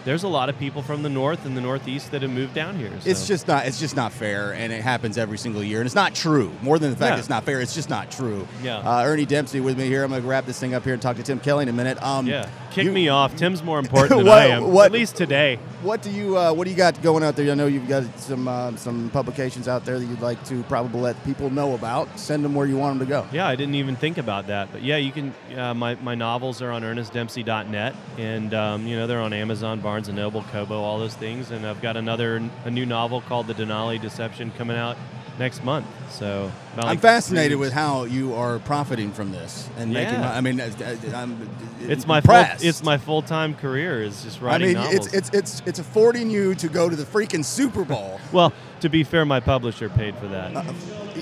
there's 0.06 0.24
a 0.24 0.28
lot 0.28 0.50
of 0.50 0.58
people 0.58 0.82
from 0.82 1.04
the 1.04 1.10
north 1.10 1.46
and 1.46 1.56
the 1.56 1.62
northeast 1.62 2.12
that 2.12 2.22
have 2.22 2.32
moved 2.32 2.54
down 2.54 2.76
here 2.76 2.92
so. 3.00 3.10
It's 3.10 3.28
just 3.28 3.48
not. 3.48 3.66
It's 3.66 3.80
just 3.80 3.96
not 3.96 4.12
fair, 4.12 4.54
and 4.54 4.72
it 4.74 4.82
happens 4.82 5.18
every 5.18 5.38
single 5.38 5.64
year. 5.64 5.80
And 5.80 5.86
it's 5.86 5.96
not 5.96 6.16
true. 6.16 6.52
More 6.62 6.80
than 6.80 6.90
the 6.92 6.96
fact 6.98 7.14
Yeah. 7.14 7.20
it's 7.20 7.30
not 7.30 7.44
fair, 7.44 7.62
it's 7.62 7.74
just 7.76 7.90
not 7.90 8.12
true. 8.12 8.48
Yeah. 8.64 8.78
Uh, 8.80 9.04
Ernie 9.04 9.26
Dempsey 9.26 9.60
with 9.60 9.78
me 9.78 9.86
here. 9.88 10.04
I'm 10.04 10.10
going 10.10 10.22
to 10.22 10.28
wrap 10.28 10.46
this 10.46 10.60
thing 10.60 10.74
up 10.74 10.84
here 10.84 10.94
and 10.94 11.02
talk 11.02 11.18
to 11.18 11.24
Tim 11.24 11.40
Kelly 11.40 11.64
in 11.64 11.70
a 11.70 11.74
minute. 11.74 12.02
Um, 12.02 12.28
yeah 12.28 12.50
kick 12.72 12.86
you- 12.86 12.92
me 12.92 13.10
off 13.10 13.36
tim's 13.36 13.62
more 13.64 13.80
important 13.86 14.18
than 14.18 14.26
What- 14.28 14.38
i 14.38 14.46
am 14.48 14.72
what- 14.72 14.86
at 14.88 14.92
least 14.92 15.16
today 15.16 15.60
What 15.84 16.04
do 16.04 16.12
you 16.12 16.38
uh, 16.38 16.54
What 16.54 16.66
do 16.66 16.70
you 16.70 16.78
got 16.78 17.02
going 17.02 17.24
out 17.24 17.36
there? 17.36 17.50
I 17.52 17.56
know 17.56 17.66
you've 17.66 17.88
got 17.88 18.04
some 18.20 18.48
uh, 18.48 18.76
some 18.76 19.10
publications 19.10 19.68
out 19.68 19.84
there 19.84 19.98
that 19.98 20.06
you'd 20.06 20.22
like 20.22 20.38
to 20.46 20.62
probably 20.70 21.02
let 21.02 21.16
people 21.26 21.50
know 21.50 21.74
about. 21.74 22.08
Send 22.20 22.46
them 22.46 22.54
where 22.54 22.68
you 22.68 22.78
want 22.78 23.00
them 23.00 23.08
to 23.08 23.10
go. 23.10 23.26
Yeah, 23.34 23.48
I 23.48 23.56
didn't 23.56 23.74
even 23.74 23.96
think 23.96 24.20
about 24.20 24.46
that. 24.46 24.72
But 24.72 24.84
yeah, 24.84 24.98
you 24.98 25.12
can. 25.12 25.34
Uh, 25.58 25.74
my 25.74 25.96
my 25.96 26.14
novels 26.14 26.62
are 26.62 26.70
on 26.70 26.84
ErnestDempsey.net, 26.84 27.96
and 28.20 28.54
um, 28.54 28.86
you 28.86 28.96
know 28.96 29.08
they're 29.08 29.22
on 29.22 29.34
Amazon, 29.34 29.80
Barnes 29.82 30.08
and 30.08 30.16
Noble, 30.18 30.44
Kobo, 30.52 30.80
all 30.80 31.00
those 31.00 31.16
things. 31.16 31.50
And 31.50 31.66
I've 31.66 31.82
got 31.82 31.98
another 31.98 32.40
a 32.64 32.70
new 32.70 32.86
novel 32.86 33.22
called 33.22 33.48
The 33.48 33.56
Denali 33.56 34.00
Deception 34.00 34.52
coming 34.52 34.78
out 34.78 34.98
next 35.42 35.64
month. 35.64 35.88
So 36.12 36.52
about 36.74 36.86
I'm 36.86 36.98
fascinated 37.00 37.58
with 37.58 37.74
how 37.74 38.04
you 38.06 38.36
are 38.36 38.60
profiting 38.60 39.12
from 39.12 39.32
this 39.32 39.68
and 39.78 39.92
making. 39.92 40.14
Yeah. 40.14 40.22
mon- 40.22 40.38
I 40.38 40.42
mean, 40.42 40.62
uh, 40.62 40.72
uh, 40.80 41.16
I'm 41.18 41.50
It's 41.82 42.06
my 42.06 42.22
full, 42.22 42.46
it's 42.60 42.84
my 42.84 42.98
full 42.98 43.22
time 43.24 43.56
career 43.56 44.04
is 44.04 44.24
just 44.24 44.42
I 44.42 44.46
writing 44.46 44.68
mean, 44.68 44.76
novels. 44.76 45.08
it's 45.08 45.14
it's 45.14 45.30
it's 45.34 45.62
it's 45.66 45.80
affording 45.80 46.30
you 46.30 46.54
to 46.56 46.68
go 46.70 46.90
to 46.90 46.96
the 46.96 47.04
freaking 47.06 47.44
Super 47.44 47.84
Bowl. 47.84 48.20
well, 48.32 48.54
to 48.82 48.90
be 48.90 49.04
fair, 49.04 49.26
my 49.26 49.40
publisher 49.40 49.90
paid 49.90 50.16
for 50.18 50.28
that. 50.28 50.74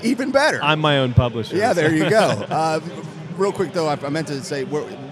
Even 0.04 0.30
better. 0.30 0.62
I'm 0.62 0.80
my 0.80 0.98
own 0.98 1.14
publisher. 1.14 1.56
Yeah, 1.56 1.72
there 1.72 1.92
you 1.94 2.08
go. 2.08 2.46
Uh, 2.50 2.80
real 3.36 3.52
quick 3.52 3.72
though, 3.72 3.88
I, 3.88 3.94
I 4.04 4.10
meant 4.10 4.28
to 4.28 4.42
say, 4.44 4.64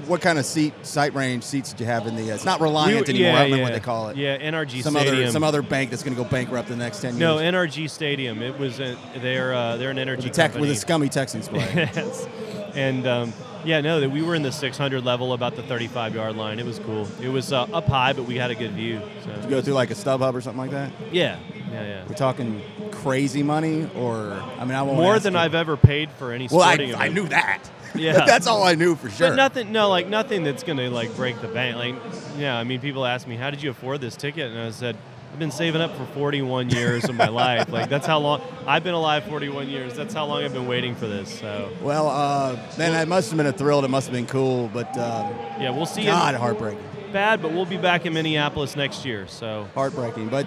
what, 0.08 0.20
kind 0.20 0.38
of 0.38 0.46
seat, 0.46 0.74
sight 0.84 1.14
range 1.14 1.44
seats 1.44 1.70
did 1.70 1.80
you 1.80 1.86
have 1.86 2.06
in 2.06 2.16
the? 2.16 2.30
Uh, 2.30 2.34
it's 2.34 2.44
not 2.44 2.60
Reliant 2.60 3.06
We- 3.08 3.14
anymore. 3.14 3.32
yeah, 3.32 3.38
I 3.38 3.44
remember 3.44 3.56
yeah. 3.58 3.62
what 3.64 3.72
they 3.72 3.80
call 3.80 4.08
it. 4.08 4.16
Yeah, 4.16 4.38
NRG 4.38 4.82
some 4.82 4.94
Stadium. 4.94 5.16
other 5.22 5.30
some 5.30 5.44
other 5.44 5.62
bank 5.62 5.90
that's 5.90 6.02
going 6.02 6.16
to 6.16 6.22
go 6.22 6.28
bankrupt 6.28 6.70
in 6.70 6.78
the 6.78 6.84
next 6.84 7.00
ten 7.00 7.12
years. 7.12 7.20
no, 7.20 7.36
NRG 7.36 7.88
Stadium. 7.90 8.42
It 8.42 8.58
was 8.58 8.80
a, 8.80 8.96
they're 9.18 9.54
uh, 9.54 9.76
they're 9.76 9.90
an 9.90 9.98
energy 9.98 10.28
with, 10.28 10.34
tech, 10.36 10.52
company. 10.52 10.62
with 10.62 10.70
the 10.70 10.76
scummy 10.80 11.08
Texans 11.08 11.48
play. 11.48 11.60
yes. 11.74 12.26
And 12.74 13.06
um, 13.06 13.32
yeah, 13.64 13.80
no, 13.80 14.00
that 14.00 14.10
we 14.10 14.22
were 14.22 14.34
in 14.34 14.42
the 14.42 14.52
600 14.52 15.04
level, 15.04 15.32
about 15.32 15.56
the 15.56 15.62
35 15.62 16.14
yard 16.14 16.36
line. 16.36 16.58
It 16.58 16.66
was 16.66 16.78
cool. 16.78 17.08
It 17.20 17.28
was 17.28 17.52
uh, 17.52 17.62
up 17.64 17.86
high, 17.86 18.12
but 18.12 18.24
we 18.24 18.36
had 18.36 18.50
a 18.50 18.54
good 18.54 18.72
view. 18.72 19.00
So 19.24 19.48
go 19.48 19.60
through 19.60 19.74
like 19.74 19.90
a 19.90 19.94
stub 19.94 20.20
hub 20.20 20.36
or 20.36 20.40
something 20.40 20.60
like 20.60 20.70
that. 20.70 20.92
yeah, 21.12 21.38
yeah, 21.72 21.82
yeah. 21.82 22.04
We're 22.08 22.14
talking 22.14 22.62
crazy 22.92 23.42
money, 23.42 23.88
or 23.96 24.32
I 24.58 24.64
mean, 24.64 24.74
I 24.74 24.82
won't 24.82 24.98
More 24.98 25.18
than 25.18 25.34
you. 25.34 25.38
I've 25.38 25.54
ever 25.54 25.76
paid 25.76 26.10
for 26.12 26.32
any 26.32 26.48
Well, 26.50 26.62
I, 26.62 26.74
I 26.96 27.08
knew 27.08 27.26
that. 27.28 27.62
Yeah. 27.94 28.24
that's 28.24 28.46
all 28.46 28.62
I 28.62 28.74
knew 28.74 28.94
for 28.94 29.10
sure. 29.10 29.30
But 29.30 29.36
nothing, 29.36 29.72
no, 29.72 29.88
like 29.88 30.06
nothing 30.08 30.44
that's 30.44 30.62
gonna 30.62 30.90
like 30.90 31.14
break 31.16 31.40
the 31.40 31.48
bank. 31.48 31.76
Like, 31.76 31.94
yeah, 32.38 32.56
I 32.56 32.64
mean, 32.64 32.80
people 32.80 33.04
ask 33.04 33.26
me, 33.26 33.36
"How 33.36 33.50
did 33.50 33.62
you 33.62 33.70
afford 33.70 34.00
this 34.00 34.16
ticket?" 34.16 34.50
And 34.52 34.60
I 34.60 34.70
said, 34.70 34.96
"I've 35.32 35.38
been 35.38 35.50
saving 35.50 35.80
up 35.80 35.96
for 35.96 36.04
41 36.06 36.70
years 36.70 37.04
of 37.08 37.14
my 37.16 37.28
life. 37.28 37.68
Like, 37.70 37.88
that's 37.88 38.06
how 38.06 38.18
long 38.18 38.40
I've 38.66 38.84
been 38.84 38.94
alive. 38.94 39.24
41 39.24 39.68
years. 39.68 39.94
That's 39.94 40.14
how 40.14 40.26
long 40.26 40.44
I've 40.44 40.52
been 40.52 40.68
waiting 40.68 40.94
for 40.94 41.06
this. 41.06 41.38
So, 41.40 41.70
Well, 41.82 42.08
uh, 42.08 42.56
man, 42.78 42.94
it 42.94 43.08
must 43.08 43.30
have 43.30 43.36
been 43.36 43.46
a 43.46 43.52
thrill. 43.52 43.84
It 43.84 43.88
must 43.90 44.06
have 44.06 44.14
been 44.14 44.26
cool, 44.26 44.68
but 44.72 44.88
um, 44.98 45.34
yeah, 45.60 45.70
we'll 45.70 45.86
see. 45.86 46.04
God, 46.04 46.34
heartbreaking. 46.34 46.82
Bad, 47.12 47.40
but 47.42 47.52
we'll 47.52 47.64
be 47.66 47.78
back 47.78 48.04
in 48.06 48.12
Minneapolis 48.12 48.76
next 48.76 49.04
year. 49.04 49.26
So, 49.26 49.66
heartbreaking. 49.74 50.28
But 50.28 50.46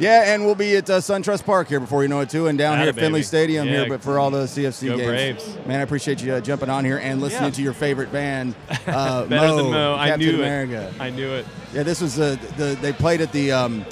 yeah, 0.00 0.32
and 0.34 0.44
we'll 0.44 0.54
be 0.56 0.74
at 0.76 0.90
uh, 0.90 0.98
SunTrust 0.98 1.44
Park 1.44 1.68
here 1.68 1.78
before 1.78 2.02
you 2.02 2.08
know 2.08 2.20
it 2.20 2.30
too, 2.30 2.48
and 2.48 2.58
down 2.58 2.74
Atta 2.74 2.80
here 2.82 2.88
at 2.90 2.94
Finley. 2.96 3.22
Stadium 3.22 3.66
Yeah. 3.68 3.72
here. 3.80 3.88
But 3.88 4.02
for 4.02 4.18
all 4.18 4.30
the 4.30 4.46
CFC 4.48 4.88
Go 4.88 4.96
games, 4.96 5.08
Braves. 5.44 5.66
man, 5.66 5.78
I 5.80 5.82
appreciate 5.82 6.22
you 6.22 6.32
uh, 6.34 6.40
jumping 6.40 6.70
on 6.70 6.84
here 6.84 6.98
and 6.98 7.20
listening 7.20 7.44
Yeah. 7.50 7.56
to 7.56 7.62
your 7.62 7.72
favorite 7.74 8.10
band, 8.10 8.54
uh, 8.88 9.24
better 9.26 9.46
Mo, 9.48 9.56
than 9.58 9.70
Mo. 9.70 9.94
I 9.96 10.08
Captain 10.08 10.26
knew 10.26 10.34
America. 10.36 10.92
it. 10.94 11.00
I 11.00 11.10
knew 11.10 11.30
it. 11.30 11.46
Yeah, 11.72 11.82
this 11.84 12.00
was 12.00 12.18
uh, 12.18 12.36
the 12.56 12.76
they 12.80 12.92
played 12.92 13.20
at 13.20 13.30
the 13.32 13.52
um, 13.52 13.84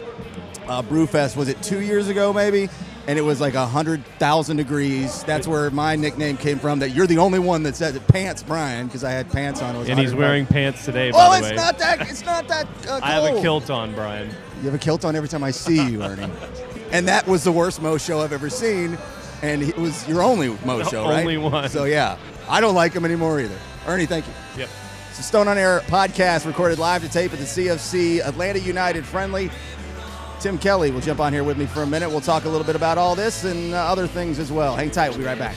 uh, 0.67 0.83
Brewfest. 0.83 1.37
Was 1.37 1.49
it 1.49 1.63
two 1.63 1.81
years 1.83 2.09
ago, 2.09 2.33
maybe? 2.33 2.69
And 3.07 3.19
it 3.19 3.23
was 3.23 3.41
like 3.41 3.55
hundred 3.55 4.05
thousand 4.19 4.59
degrees. 4.59 5.23
That's 5.25 5.49
where 5.49 5.71
my 5.71 5.97
nickname 5.97 6.37
came 6.37 6.59
from. 6.59 6.81
That 6.81 6.91
you're 6.91 7.07
the 7.07 7.17
only 7.17 7.39
one 7.39 7.63
that 7.63 7.75
said 7.75 7.97
it, 7.97 8.07
pants, 8.07 8.43
Brian, 8.43 8.87
because 8.87 9.03
I 9.03 9.13
had 9.13 9.31
pants 9.33 9.63
on. 9.63 9.75
And 9.77 9.87
he's 9.99 10.13
100 10.13 10.19
wearing 10.19 10.45
pants 10.47 10.85
today. 10.85 11.11
By 11.11 11.27
Oh, 11.27 11.41
the 11.41 11.49
it's 11.49 11.57
not 11.57 11.79
that. 11.79 12.01
It's 12.11 12.25
not 12.27 12.47
that. 12.49 12.67
Uh, 12.87 13.01
I 13.03 13.13
have 13.13 13.25
a 13.37 13.41
kilt 13.41 13.71
on, 13.71 13.95
Brian. 13.95 14.29
You 14.59 14.65
have 14.65 14.75
a 14.75 14.79
kilt 14.79 15.05
on 15.05 15.15
every 15.17 15.29
time 15.29 15.45
I 15.45 15.51
see 15.51 15.89
you, 15.91 16.03
Ernie. 16.03 16.31
and 16.91 17.07
that 17.09 17.27
was 17.27 17.45
the 17.45 17.53
worst 17.53 17.81
Mo 17.81 17.97
show 17.99 18.21
I've 18.21 18.33
ever 18.33 18.51
seen. 18.51 18.99
And 19.41 19.63
it 19.63 19.77
was 19.77 20.07
your 20.09 20.21
only 20.23 20.49
Mo 20.65 20.83
show, 20.83 21.05
right? 21.05 21.21
only 21.21 21.37
one. 21.37 21.69
So 21.69 21.85
yeah, 21.85 22.19
I 22.49 22.61
don't 22.61 22.75
like 22.75 22.93
him 22.93 23.05
anymore 23.05 23.39
either. 23.41 23.57
Ernie, 23.87 24.07
thank 24.07 24.27
you. 24.27 24.33
Yep. 24.59 24.69
It's 25.11 25.21
a 25.21 25.23
Stone 25.23 25.47
on 25.49 25.57
Air 25.59 25.81
podcast 25.87 26.45
recorded 26.47 26.79
live 26.79 27.03
to 27.03 27.09
tape 27.09 27.33
at 27.33 27.39
the 27.39 27.45
CFC 27.45 28.21
Atlanta 28.21 28.59
United 28.59 29.07
friendly. 29.07 29.51
Tim 30.41 30.59
Kelly 30.59 30.91
will 30.91 31.01
jump 31.01 31.21
on 31.21 31.33
here 31.33 31.45
with 31.45 31.57
me 31.57 31.67
for 31.67 31.83
a 31.83 31.87
minute. 31.87 32.09
We'll 32.11 32.21
talk 32.21 32.45
a 32.45 32.49
little 32.49 32.67
bit 32.67 32.77
about 32.77 32.99
all 32.99 33.15
this 33.15 33.45
and 33.45 33.75
uh, 33.75 33.79
other 33.79 34.07
things 34.07 34.39
as 34.39 34.53
well. 34.53 34.77
Hang 34.77 34.91
tight. 34.91 35.11
We'll 35.11 35.19
be 35.19 35.25
right 35.25 35.39
back. 35.39 35.57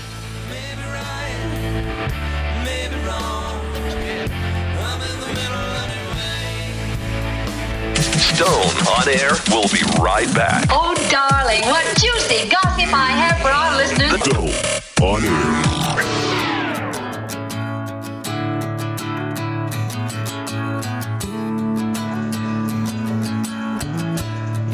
Stone 8.21 8.87
on 8.87 9.09
air. 9.09 9.31
We'll 9.49 9.67
be 9.69 9.81
right 9.99 10.31
back. 10.35 10.67
Oh, 10.69 10.93
darling, 11.09 11.61
what 11.69 11.85
juicy 11.97 12.49
gossip 12.49 12.93
I 12.93 13.09
have 13.11 13.41
for 13.41 13.49
our 13.49 13.75
listeners. 13.75 14.21
Stone 14.23 15.01
on 15.01 15.25
air. 15.25 16.71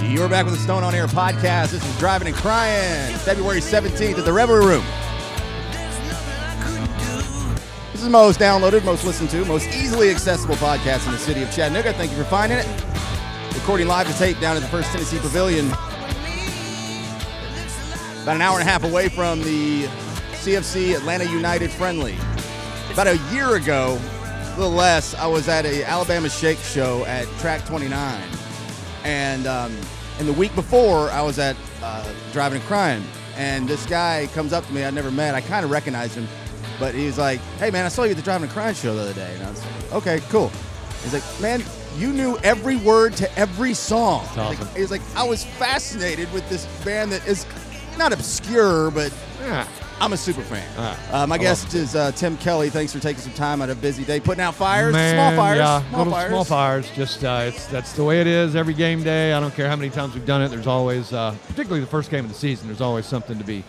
You're 0.03 0.29
back 0.29 0.45
with 0.45 0.55
the 0.55 0.59
Stone 0.59 0.83
on 0.83 0.95
Air 0.95 1.07
podcast. 1.07 1.71
This 1.71 1.85
is 1.85 1.97
Driving 1.99 2.27
and 2.27 2.35
Crying, 2.35 3.15
February 3.17 3.59
17th 3.59 4.17
at 4.17 4.25
the 4.25 4.33
Revelry 4.33 4.65
Room. 4.65 4.83
This 7.91 8.01
is 8.01 8.09
most 8.09 8.39
downloaded, 8.39 8.83
most 8.83 9.05
listened 9.05 9.29
to, 9.29 9.45
most 9.45 9.67
easily 9.67 10.09
accessible 10.09 10.55
podcast 10.55 11.05
in 11.05 11.11
the 11.13 11.19
city 11.19 11.43
of 11.43 11.51
Chattanooga. 11.51 11.93
Thank 11.93 12.11
you 12.11 12.17
for 12.17 12.23
finding 12.23 12.57
it. 12.57 12.65
Recording 13.57 13.87
live 13.87 14.07
to 14.07 14.13
tape 14.13 14.39
down 14.39 14.55
at 14.55 14.61
the 14.61 14.67
First 14.69 14.91
Tennessee 14.91 15.17
Pavilion. 15.17 15.65
About 18.21 18.35
an 18.35 18.41
hour 18.41 18.59
and 18.59 18.61
a 18.61 18.71
half 18.71 18.83
away 18.83 19.09
from 19.09 19.41
the 19.41 19.85
CFC 20.31 20.95
Atlanta 20.95 21.25
United 21.25 21.71
friendly. 21.71 22.15
About 22.93 23.07
a 23.07 23.17
year 23.33 23.55
ago, 23.55 23.99
a 24.23 24.55
little 24.57 24.71
less, 24.71 25.15
I 25.15 25.25
was 25.25 25.49
at 25.49 25.65
a 25.65 25.83
Alabama 25.83 26.29
Shake 26.29 26.59
show 26.59 27.03
at 27.05 27.27
Track 27.39 27.65
29 27.65 28.21
And 29.03 29.47
um, 29.47 29.75
and 30.19 30.27
the 30.27 30.33
week 30.33 30.53
before, 30.55 31.09
I 31.09 31.23
was 31.23 31.39
at 31.39 31.57
uh, 31.81 32.09
Driving 32.31 32.59
and 32.59 32.67
Crying, 32.67 33.03
and 33.35 33.67
this 33.67 33.85
guy 33.87 34.29
comes 34.33 34.53
up 34.53 34.65
to 34.67 34.73
me. 34.73 34.85
I 34.85 34.91
never 34.91 35.11
met. 35.11 35.33
I 35.35 35.41
kind 35.41 35.65
of 35.65 35.71
recognized 35.71 36.13
him, 36.13 36.27
but 36.79 36.93
he's 36.93 37.17
like, 37.17 37.39
"Hey 37.57 37.71
man, 37.71 37.85
I 37.85 37.89
saw 37.89 38.03
you 38.03 38.11
at 38.11 38.17
the 38.17 38.23
Driving 38.23 38.43
and 38.43 38.53
Crying 38.53 38.75
show 38.75 38.95
the 38.95 39.01
other 39.01 39.13
day." 39.13 39.33
And 39.33 39.43
I 39.43 39.49
was 39.49 39.65
like, 39.65 39.93
"Okay, 39.93 40.21
cool." 40.29 40.51
He's 41.03 41.13
like, 41.13 41.23
"Man, 41.41 41.61
you 41.95 42.11
knew 42.13 42.37
every 42.43 42.75
word 42.77 43.15
to 43.17 43.39
every 43.39 43.73
song." 43.73 44.23
That's 44.35 44.37
awesome. 44.37 44.67
Like, 44.67 44.77
he's 44.77 44.91
like, 44.91 45.01
"I 45.15 45.23
was 45.23 45.43
fascinated 45.45 46.31
with 46.33 46.47
this 46.49 46.65
band 46.83 47.11
that 47.11 47.25
is 47.27 47.45
not 47.97 48.13
obscure, 48.13 48.91
but 48.91 49.11
Yeah. 49.41 49.65
I'm 49.99 50.13
a 50.13 50.17
super 50.17 50.43
fan." 50.43 50.67
Uh, 51.11 51.25
my 51.25 51.35
I 51.35 51.37
guest 51.39 51.73
is 51.73 51.95
uh, 51.95 52.11
Tim 52.11 52.37
Kelly. 52.37 52.69
Thanks 52.69 52.93
for 52.93 52.99
taking 52.99 53.21
some 53.21 53.33
time 53.33 53.61
out 53.63 53.69
of 53.69 53.79
a 53.79 53.81
busy 53.81 54.03
day, 54.03 54.19
putting 54.19 54.41
out 54.43 54.53
fires, 54.53 54.93
Man, 54.93 55.15
small 55.15 55.35
fires, 55.43 55.57
yeah, 55.57 55.89
small 55.89 55.97
little 55.99 56.13
fires. 56.13 56.29
small 56.29 56.43
fires. 56.43 56.89
Just 56.95 57.23
uh, 57.23 57.45
it's 57.47 57.65
that's 57.67 57.93
the 57.93 58.03
way 58.03 58.21
it 58.21 58.27
is 58.27 58.55
every 58.55 58.75
game 58.75 59.01
day. 59.03 59.33
I 59.33 59.39
don't 59.39 59.55
care 59.55 59.67
how 59.67 59.75
many 59.75 59.89
times 59.89 60.13
we've 60.13 60.25
done 60.25 60.43
it. 60.43 60.49
There's 60.49 60.67
always, 60.67 61.13
uh, 61.13 61.33
particularly 61.47 61.79
the 61.81 61.87
first 61.87 62.11
game 62.11 62.25
of 62.25 62.31
the 62.31 62.37
season, 62.37 62.67
there's 62.67 62.81
always 62.81 63.07
something 63.07 63.39
to 63.39 63.43
be 63.43 63.63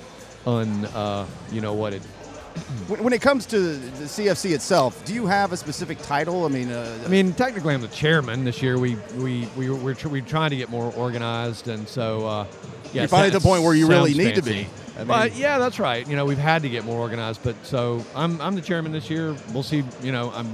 un, 0.46 0.85
uh, 0.87 1.24
you 1.50 1.62
know 1.62 1.72
what 1.72 1.94
it. 1.94 2.02
When, 2.88 3.04
when 3.04 3.12
it 3.12 3.20
comes 3.20 3.46
to 3.46 3.58
the 3.76 4.04
CFC 4.04 4.54
itself, 4.54 5.04
do 5.04 5.14
you 5.14 5.26
have 5.26 5.52
a 5.52 5.56
specific 5.56 5.98
title? 6.02 6.44
I 6.44 6.48
mean, 6.48 6.70
uh, 6.70 6.98
I 7.04 7.08
mean, 7.08 7.32
technically, 7.32 7.74
I'm 7.74 7.80
the 7.80 7.88
chairman 7.88 8.44
this 8.44 8.62
year. 8.62 8.78
We 8.78 8.96
we 9.16 9.48
we 9.56 9.70
we're, 9.70 9.94
tr- 9.94 10.08
we're 10.08 10.22
trying 10.22 10.50
to 10.50 10.56
get 10.56 10.68
more 10.70 10.92
organized, 10.94 11.68
and 11.68 11.88
so 11.88 12.26
uh, 12.26 12.46
yeah, 12.92 13.02
You're 13.02 13.08
finally 13.08 13.28
at 13.28 13.32
the 13.34 13.40
point 13.40 13.62
where 13.62 13.74
you 13.74 13.88
really 13.88 14.14
need 14.14 14.34
to 14.36 14.42
be. 14.42 14.66
I 14.96 14.98
mean- 15.00 15.06
but 15.06 15.36
yeah, 15.36 15.58
that's 15.58 15.78
right. 15.78 16.06
You 16.08 16.16
know, 16.16 16.24
we've 16.24 16.38
had 16.38 16.62
to 16.62 16.68
get 16.68 16.84
more 16.84 16.98
organized, 16.98 17.42
but 17.44 17.54
so 17.64 18.04
I'm 18.16 18.40
I'm 18.40 18.54
the 18.54 18.60
chairman 18.62 18.92
this 18.92 19.08
year. 19.08 19.36
We'll 19.52 19.62
see. 19.62 19.84
You 20.02 20.12
know, 20.12 20.32
I'm 20.34 20.48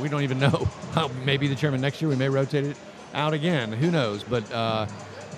we 0.00 0.08
don't 0.08 0.22
even 0.22 0.38
know. 0.46 0.68
Maybe 1.24 1.48
the 1.48 1.54
chairman 1.54 1.80
next 1.80 2.02
year. 2.02 2.08
We 2.08 2.16
may 2.16 2.28
rotate 2.28 2.64
it 2.64 2.76
out 3.14 3.32
again. 3.34 3.72
Who 3.72 3.90
knows? 3.90 4.22
But. 4.22 4.50
Uh, 4.52 4.86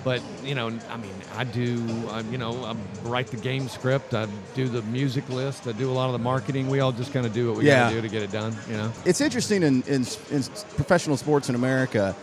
but 0.03 0.21
you 0.43 0.55
know, 0.55 0.67
I 0.89 0.97
mean, 0.97 1.13
I 1.35 1.43
do. 1.43 1.85
I, 2.09 2.21
you 2.21 2.37
know, 2.37 2.63
I 2.63 2.75
write 3.07 3.27
the 3.27 3.37
game 3.37 3.67
script. 3.67 4.13
I 4.13 4.27
do 4.55 4.67
the 4.67 4.81
music 4.83 5.27
list. 5.29 5.67
I 5.67 5.71
do 5.73 5.89
a 5.89 5.93
lot 5.93 6.07
of 6.07 6.13
the 6.13 6.19
marketing. 6.19 6.69
We 6.69 6.79
all 6.79 6.91
just 6.91 7.11
kind 7.13 7.25
of 7.25 7.33
do 7.33 7.49
what 7.49 7.57
we 7.59 7.65
Yeah. 7.67 7.83
got 7.83 7.89
to 7.89 7.95
do 7.95 8.01
to 8.01 8.09
get 8.09 8.23
it 8.23 8.31
done. 8.31 8.55
You 8.69 8.77
know. 8.77 8.91
it's 9.05 9.21
interesting 9.21 9.63
in, 9.63 9.81
in, 9.83 10.05
in 10.31 10.43
professional 10.75 11.17
sports 11.17 11.49
in 11.49 11.55
America. 11.55 12.15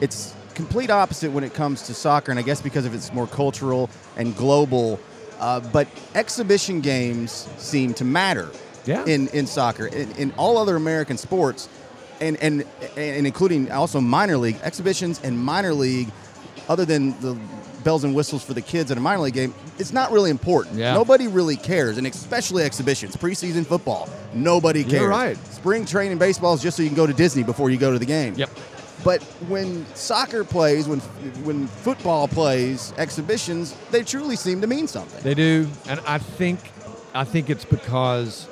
It's 0.00 0.34
complete 0.54 0.90
opposite 0.90 1.32
when 1.32 1.44
it 1.44 1.54
comes 1.54 1.82
to 1.82 1.94
soccer, 1.94 2.30
and 2.30 2.38
I 2.38 2.42
guess 2.42 2.60
because 2.60 2.84
of 2.84 2.94
it's 2.94 3.12
more 3.12 3.26
cultural 3.26 3.88
and 4.16 4.36
global. 4.36 5.00
Uh, 5.40 5.58
but 5.60 5.88
exhibition 6.14 6.80
games 6.80 7.48
seem 7.56 7.94
to 7.94 8.04
matter 8.04 8.48
Yeah. 8.84 9.04
in, 9.06 9.28
in 9.28 9.46
soccer. 9.46 9.86
In, 9.86 10.10
in 10.12 10.32
all 10.36 10.56
other 10.58 10.76
American 10.76 11.16
sports, 11.18 11.68
and, 12.20 12.36
and 12.40 12.64
and 12.96 13.26
including 13.26 13.72
also 13.72 14.00
minor 14.00 14.36
league 14.36 14.56
exhibitions 14.62 15.20
and 15.24 15.36
minor 15.36 15.74
league, 15.74 16.08
other 16.68 16.84
than 16.84 17.18
the 17.20 17.38
bells 17.82 18.04
and 18.04 18.14
whistles 18.14 18.44
for 18.44 18.54
the 18.54 18.62
kids 18.62 18.90
at 18.90 18.96
a 18.96 19.00
minor 19.00 19.20
league 19.20 19.34
game, 19.34 19.54
it's 19.78 19.92
not 19.92 20.12
really 20.12 20.30
important. 20.30 20.78
Yeah. 20.78 20.94
Nobody 20.94 21.26
really 21.26 21.56
cares, 21.56 21.98
and 21.98 22.06
especially 22.06 22.62
exhibitions, 22.62 23.16
preseason 23.16 23.66
football. 23.66 24.08
Nobody 24.32 24.82
cares. 24.82 25.02
You're 25.02 25.08
right. 25.08 25.36
Spring 25.48 25.84
training 25.84 26.18
baseball 26.18 26.54
is 26.54 26.62
just 26.62 26.76
so 26.76 26.82
you 26.82 26.88
can 26.88 26.96
go 26.96 27.06
to 27.06 27.12
Disney 27.12 27.42
before 27.42 27.70
you 27.70 27.76
go 27.76 27.92
to 27.92 27.98
the 27.98 28.06
game. 28.06 28.34
Yep. 28.34 28.50
But 29.04 29.22
when 29.48 29.84
soccer 29.94 30.44
plays, 30.44 30.86
when 30.86 31.00
when 31.44 31.66
football 31.66 32.28
plays, 32.28 32.94
exhibitions, 32.98 33.74
they 33.90 34.04
truly 34.04 34.36
seem 34.36 34.60
to 34.60 34.68
mean 34.68 34.86
something. 34.86 35.20
They 35.24 35.34
do, 35.34 35.68
and 35.88 36.00
I 36.06 36.18
think 36.18 36.60
I 37.14 37.24
think 37.24 37.50
it's 37.50 37.64
because 37.64 38.46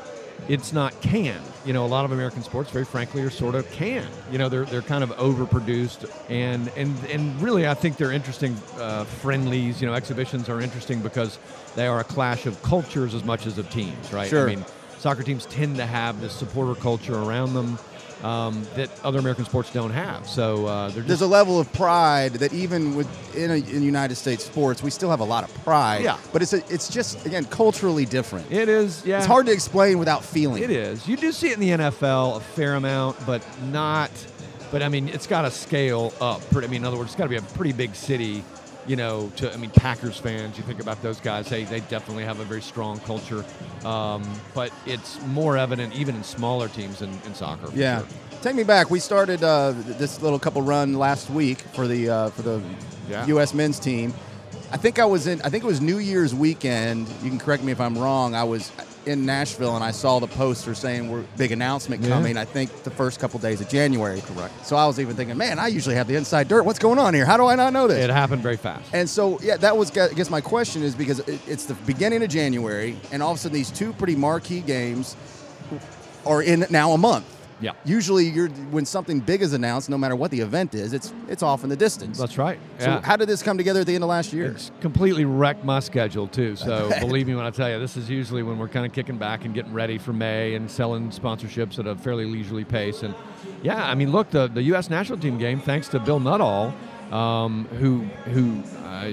it's 0.51 0.73
not 0.73 1.01
canned. 1.01 1.45
You 1.65 1.73
know, 1.73 1.85
a 1.85 1.87
lot 1.87 2.05
of 2.05 2.11
American 2.11 2.43
sports, 2.43 2.73
very 2.73 2.85
frankly, 2.85 3.23
are 3.23 3.31
sort 3.31 3.55
of 3.55 3.71
canned. 3.71 4.11
You 4.33 4.39
know, 4.39 4.49
they're 4.49 4.65
they're 4.65 4.83
kind 4.83 5.05
of 5.05 5.11
overproduced, 5.11 6.11
and 6.29 6.69
and 6.77 6.93
and 7.05 7.41
really, 7.41 7.69
I 7.69 7.75
think 7.75 7.97
they're 7.97 8.11
interesting 8.11 8.57
uh, 8.77 9.05
friendlies. 9.05 9.81
You 9.81 9.87
know, 9.87 9.95
exhibitions 9.95 10.49
are 10.49 10.61
interesting 10.61 11.03
because 11.03 11.39
they 11.77 11.87
are 11.87 12.01
a 12.01 12.05
clash 12.05 12.47
of 12.47 12.61
cultures 12.63 13.15
as 13.15 13.23
much 13.23 13.47
as 13.47 13.59
of 13.59 13.71
teams, 13.71 14.13
right? 14.13 14.29
Sure. 14.29 14.51
I 14.51 14.57
mean, 14.57 14.65
soccer 14.99 15.23
teams 15.23 15.47
tend 15.47 15.77
to 15.77 15.87
have 15.87 16.21
this 16.21 16.33
supporter 16.33 16.79
culture 16.81 17.15
around 17.15 17.55
them. 17.55 17.79
Um, 18.23 18.67
that 18.77 18.91
other 19.03 19.19
American 19.19 19.47
sports 19.47 19.73
don't 19.73 19.93
have, 19.93 20.29
so 20.29 20.67
uh, 20.67 20.91
There's 20.91 21.23
a 21.23 21.27
level 21.27 21.59
of 21.59 21.73
pride 21.73 22.35
that 22.35 22.53
even 22.53 22.95
within 22.95 23.51
a, 23.51 23.55
in 23.55 23.83
United 23.83 24.17
States 24.17 24.45
sports, 24.45 24.83
we 24.83 24.91
still 24.91 25.09
have 25.09 25.21
a 25.21 25.25
lot 25.25 25.43
of 25.43 25.55
pride. 25.65 26.03
Yeah. 26.03 26.19
But 26.31 26.43
it's 26.43 26.53
a, 26.53 26.59
it's 26.73 26.91
just 26.91 27.25
again 27.25 27.47
culturally 27.47 28.05
different. 28.05 28.53
it 28.53 28.69
is. 28.69 29.07
Yeah, 29.07 29.19
It's 29.19 29.27
hard 29.27 29.47
to 29.47 29.53
explain 29.53 29.99
without 29.99 30.23
feeling. 30.23 30.63
It 30.63 30.71
is. 30.71 31.09
You 31.09 31.17
do 31.17 31.33
see 31.33 31.49
it 31.49 31.55
in 31.55 31.61
the 31.61 31.71
NFL 31.71 32.37
a 32.37 32.41
fair 32.41 32.75
amount, 32.75 33.17
but 33.25 33.43
not. 33.71 34.11
But 34.71 34.83
I 34.83 34.89
mean, 34.91 35.09
it's 35.09 35.27
got 35.27 35.43
to 35.43 35.51
scale 35.51 36.13
up. 36.21 36.43
Pretty, 36.51 36.67
I 36.69 36.71
mean, 36.71 36.83
in 36.83 36.87
other 36.87 36.99
words, 36.99 37.09
it's 37.11 37.17
got 37.17 37.25
to 37.25 37.31
be 37.31 37.37
a 37.37 37.43
pretty 37.43 37.73
big 37.73 37.95
city. 37.95 38.45
You 38.91 38.97
know, 38.97 39.31
to 39.37 39.53
I 39.53 39.57
mean, 39.57 39.71
Packers 39.71 40.19
fans. 40.19 40.59
You 40.59 40.65
think 40.65 40.81
about 40.81 41.01
those 41.01 41.21
guys. 41.21 41.49
They 41.49 41.63
they 41.63 41.79
definitely 41.79 42.25
have 42.25 42.41
a 42.41 42.45
very 42.45 42.61
strong 42.61 42.99
culture. 42.99 43.45
Um, 43.85 44.25
but 44.53 44.73
it's 44.85 45.23
more 45.27 45.57
evident 45.57 45.95
even 45.95 46.17
in 46.17 46.25
smaller 46.25 46.67
teams 46.67 47.01
in, 47.01 47.11
in 47.25 47.33
soccer. 47.33 47.71
Yeah. 47.73 48.01
sure. 48.01 48.09
Take 48.43 48.57
me 48.57 48.65
back. 48.65 48.91
We 48.91 48.99
started 48.99 49.45
uh, 49.45 49.75
this 49.77 50.21
little 50.23 50.41
couple 50.41 50.63
run 50.63 50.95
last 50.95 51.31
week 51.31 51.61
for 51.73 51.87
the 51.87 52.11
uh, 52.11 52.31
for 52.31 52.43
the 52.43 52.61
Yeah. 53.09 53.25
U.S. 53.27 53.55
men's 53.55 53.79
team. 53.79 54.13
I 54.73 54.77
think 54.77 54.99
I 54.99 55.05
was 55.05 55.29
in. 55.29 55.41
I 55.43 55.51
think 55.51 55.63
it 55.63 55.69
was 55.69 55.81
New 55.81 55.99
Year's 55.99 56.35
weekend. 56.35 57.07
You 57.23 57.31
can 57.31 57.39
correct 57.39 57.63
me 57.63 57.71
if 57.71 57.81
I'm 57.81 57.97
wrong. 57.97 58.35
I 58.35 58.43
was 58.43 58.73
in 59.07 59.25
Nashville 59.27 59.75
and 59.77 59.85
I 59.85 59.91
saw 59.91 60.19
the 60.19 60.27
poster 60.27 60.75
saying 60.75 61.11
we're 61.11 61.23
big 61.37 61.53
announcement 61.53 62.03
Yeah. 62.03 62.11
coming. 62.11 62.37
I 62.37 62.45
think 62.45 62.83
the 62.85 62.91
first 62.91 63.19
couple 63.21 63.41
days 63.41 63.61
of 63.61 63.69
January. 63.69 64.21
Correct. 64.21 64.67
So 64.67 64.77
I 64.77 64.87
was 64.87 65.01
even 65.01 65.17
thinking, 65.17 65.37
man, 65.37 65.59
I 65.59 65.69
usually 65.69 65.95
have 65.95 66.07
the 66.07 66.17
inside 66.17 66.49
dirt. 66.49 66.65
What's 66.65 66.79
going 66.79 66.99
on 66.99 67.15
here? 67.15 67.25
How 67.25 67.37
do 67.37 67.47
I 67.47 67.55
not 67.55 67.73
know 67.73 67.89
this? 67.89 67.99
It 68.05 68.11
happened 68.11 68.43
very 68.43 68.57
fast. 68.57 68.89
And 68.93 69.09
so, 69.09 69.41
yeah, 69.43 69.57
that 69.59 69.77
was, 69.77 69.91
I 69.97 70.09
guess, 70.13 70.29
my 70.31 70.41
question 70.41 70.83
is 70.83 70.95
because 70.95 71.21
it's 71.47 71.65
the 71.65 71.75
beginning 71.75 72.23
of 72.23 72.29
January, 72.29 72.97
and 73.13 73.23
all 73.23 73.33
of 73.33 73.37
a 73.37 73.41
sudden, 73.41 73.55
these 73.55 73.71
two 73.71 73.93
pretty 73.95 74.17
marquee 74.17 74.61
games 74.61 75.17
are 76.27 76.43
in 76.43 76.67
now 76.71 76.93
a 76.93 76.99
month. 76.99 77.25
Yeah. 77.61 77.73
Usually, 77.85 78.27
you're 78.29 78.49
when 78.49 78.87
something 78.87 79.21
big 79.21 79.43
is 79.43 79.53
announced, 79.53 79.91
no 79.91 79.99
matter 79.99 80.17
what 80.17 80.31
the 80.31 80.41
event 80.41 80.75
is, 80.75 80.93
it's 80.93 81.13
it's 81.29 81.43
off 81.43 81.63
in 81.63 81.69
the 81.69 81.77
distance. 81.77 82.19
That's 82.19 82.39
right. 82.39 82.59
So, 82.79 82.87
Yeah. 82.87 83.01
how 83.03 83.17
did 83.17 83.29
this 83.29 83.43
come 83.43 83.59
together 83.59 83.81
at 83.81 83.87
the 83.87 83.95
end 83.95 84.03
of 84.05 84.09
last 84.11 84.33
year? 84.33 84.53
It's 84.53 84.71
completely 84.81 85.25
wrecked 85.25 85.65
my 85.65 85.81
schedule 85.81 86.27
too. 86.27 86.57
So 86.57 86.89
believe 87.01 87.27
me 87.27 87.35
when 87.35 87.45
I 87.45 87.51
tell 87.51 87.69
you, 87.71 87.79
this 87.79 87.97
is 87.97 88.09
usually 88.09 88.43
when 88.43 88.59
we're 88.59 88.69
kind 88.69 88.87
of 88.87 88.93
kicking 88.93 89.19
back 89.19 89.45
and 89.45 89.55
getting 89.55 89.73
ready 89.75 89.99
for 89.99 90.13
May 90.13 90.55
and 90.55 90.71
selling 90.71 91.11
sponsorships 91.11 91.79
at 91.79 91.87
a 91.87 91.95
fairly 91.97 92.25
leisurely 92.25 92.65
pace. 92.65 93.03
And 93.03 93.15
yeah, 93.63 93.85
I 93.89 93.95
mean, 93.95 94.11
look, 94.11 94.31
the 94.31 94.49
the 94.49 94.63
U.S. 94.65 94.89
national 94.91 95.19
team 95.19 95.37
game, 95.39 95.61
thanks 95.61 95.89
to 95.89 95.99
Bill 96.01 96.21
Nuttall, 96.21 96.73
um, 97.13 97.67
who 97.79 98.01
who 98.33 98.63
uh, 98.87 99.11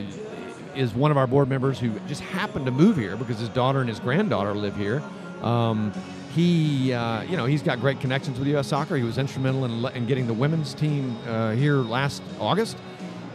is 0.75 0.93
one 0.93 1.11
of 1.11 1.17
our 1.17 1.27
board 1.27 1.49
members 1.49 1.79
who 1.79 1.89
just 2.07 2.21
happened 2.21 2.65
to 2.65 2.71
move 2.71 2.95
here 2.95 3.17
because 3.17 3.39
his 3.39 3.49
daughter 3.49 3.79
and 3.79 3.89
his 3.89 3.99
granddaughter 3.99 4.53
live 4.53 4.75
here. 4.77 5.01
Um, 5.41 5.91
he, 6.33 6.93
uh, 6.93 7.21
you 7.23 7.37
know, 7.37 7.45
he's 7.45 7.61
got 7.61 7.79
great 7.79 7.99
connections 7.99 8.37
with 8.39 8.47
U.S. 8.49 8.67
Soccer. 8.67 8.95
He 8.95 9.03
was 9.03 9.17
instrumental 9.17 9.65
in, 9.65 9.85
in 9.95 10.05
getting 10.05 10.27
the 10.27 10.33
women's 10.33 10.73
team 10.73 11.17
uh, 11.27 11.51
here 11.51 11.75
last 11.77 12.21
August, 12.39 12.77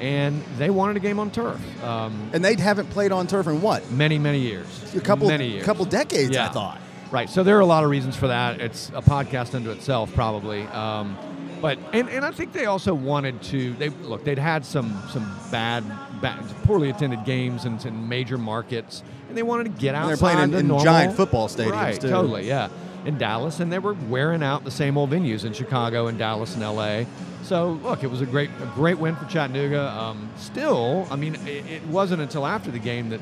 and 0.00 0.42
they 0.59 0.70
wanted 0.70 0.96
a 0.96 1.00
game 1.00 1.18
on 1.18 1.31
turf. 1.31 1.61
Um, 1.85 2.31
And 2.33 2.44
they 2.44 2.55
haven't 2.57 2.90
played 2.90 3.12
on 3.12 3.26
turf 3.26 3.46
in 3.46 3.61
what? 3.62 3.90
many, 3.90 4.18
many 4.18 4.38
years. 4.40 4.94
A 4.94 5.00
couple, 5.00 5.28
many 5.28 5.48
years. 5.48 5.64
couple 5.64 5.85
decades, 5.85 6.31
Yeah. 6.35 6.46
I 6.48 6.52
thought. 6.52 6.81
Right. 7.11 7.28
So 7.28 7.42
there 7.42 7.57
are 7.59 7.61
a 7.61 7.66
lot 7.66 7.85
of 7.85 7.90
reasons 7.90 8.16
for 8.16 8.28
that. 8.28 8.61
It's 8.61 8.88
a 8.94 9.02
podcast 9.02 9.55
unto 9.55 9.70
itself, 9.70 10.14
probably. 10.14 10.62
Um, 10.68 11.18
but 11.61 11.78
and, 11.92 12.09
and 12.09 12.24
I 12.24 12.31
think 12.31 12.52
they 12.55 12.64
also 12.64 12.94
wanted 12.94 13.42
to. 13.44 13.74
They 13.74 13.90
look. 13.90 14.24
They'd 14.24 14.38
had 14.38 14.64
some 14.64 15.00
some 15.11 15.31
bad, 15.50 15.85
bad 16.22 16.38
poorly 16.64 16.88
attended 16.88 17.24
games 17.26 17.66
in, 17.66 17.78
in 17.87 18.09
major 18.09 18.38
markets, 18.38 19.02
and 19.33 19.38
they 19.38 19.42
wanted 19.42 19.64
to 19.64 19.71
get 19.81 19.95
And 19.95 19.97
outside 19.97 20.09
they're 20.11 20.16
playing 20.18 20.38
in- 20.45 20.51
the 20.53 20.59
in 20.59 20.68
normal- 20.68 20.85
giant 20.85 21.16
football 21.16 21.49
stadiums, 21.49 21.73
Right. 21.73 22.01
too. 22.01 22.09
Totally. 22.11 22.47
Yeah. 22.47 22.68
In 23.05 23.18
Dallas, 23.18 23.59
and 23.59 23.73
they 23.73 23.79
were 23.81 23.95
wearing 24.09 24.42
out 24.45 24.62
the 24.64 24.71
same 24.71 24.97
old 24.97 25.11
venues 25.11 25.45
in 25.45 25.53
Chicago 25.55 26.07
and 26.07 26.16
Dallas 26.18 26.55
and 26.55 26.62
L.A. 26.62 27.07
So 27.42 27.81
look, 27.83 28.05
it 28.05 28.11
was 28.11 28.21
a 28.21 28.27
great 28.27 28.51
a 28.62 28.66
great 28.77 28.99
win 28.99 29.16
for 29.16 29.25
Chattanooga. 29.25 29.88
Um, 29.90 30.29
still, 30.37 31.09
I 31.11 31.16
mean, 31.16 31.35
it, 31.47 31.64
it 31.68 31.87
wasn't 31.88 32.23
until 32.23 32.47
after 32.47 32.71
the 32.71 32.79
game 32.79 33.09
that 33.11 33.21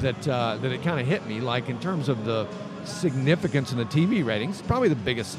that 0.00 0.28
uh, 0.28 0.58
that 0.62 0.70
it 0.70 0.84
kind 0.84 1.00
of 1.00 1.06
hit 1.08 1.26
me. 1.26 1.40
Like 1.40 1.68
in 1.68 1.80
terms 1.80 2.08
of 2.08 2.24
the 2.24 2.46
significance 2.84 3.72
in 3.72 3.78
the 3.78 3.84
TV 3.86 4.24
ratings, 4.24 4.62
probably 4.62 4.88
the 4.88 4.94
biggest, 4.94 5.36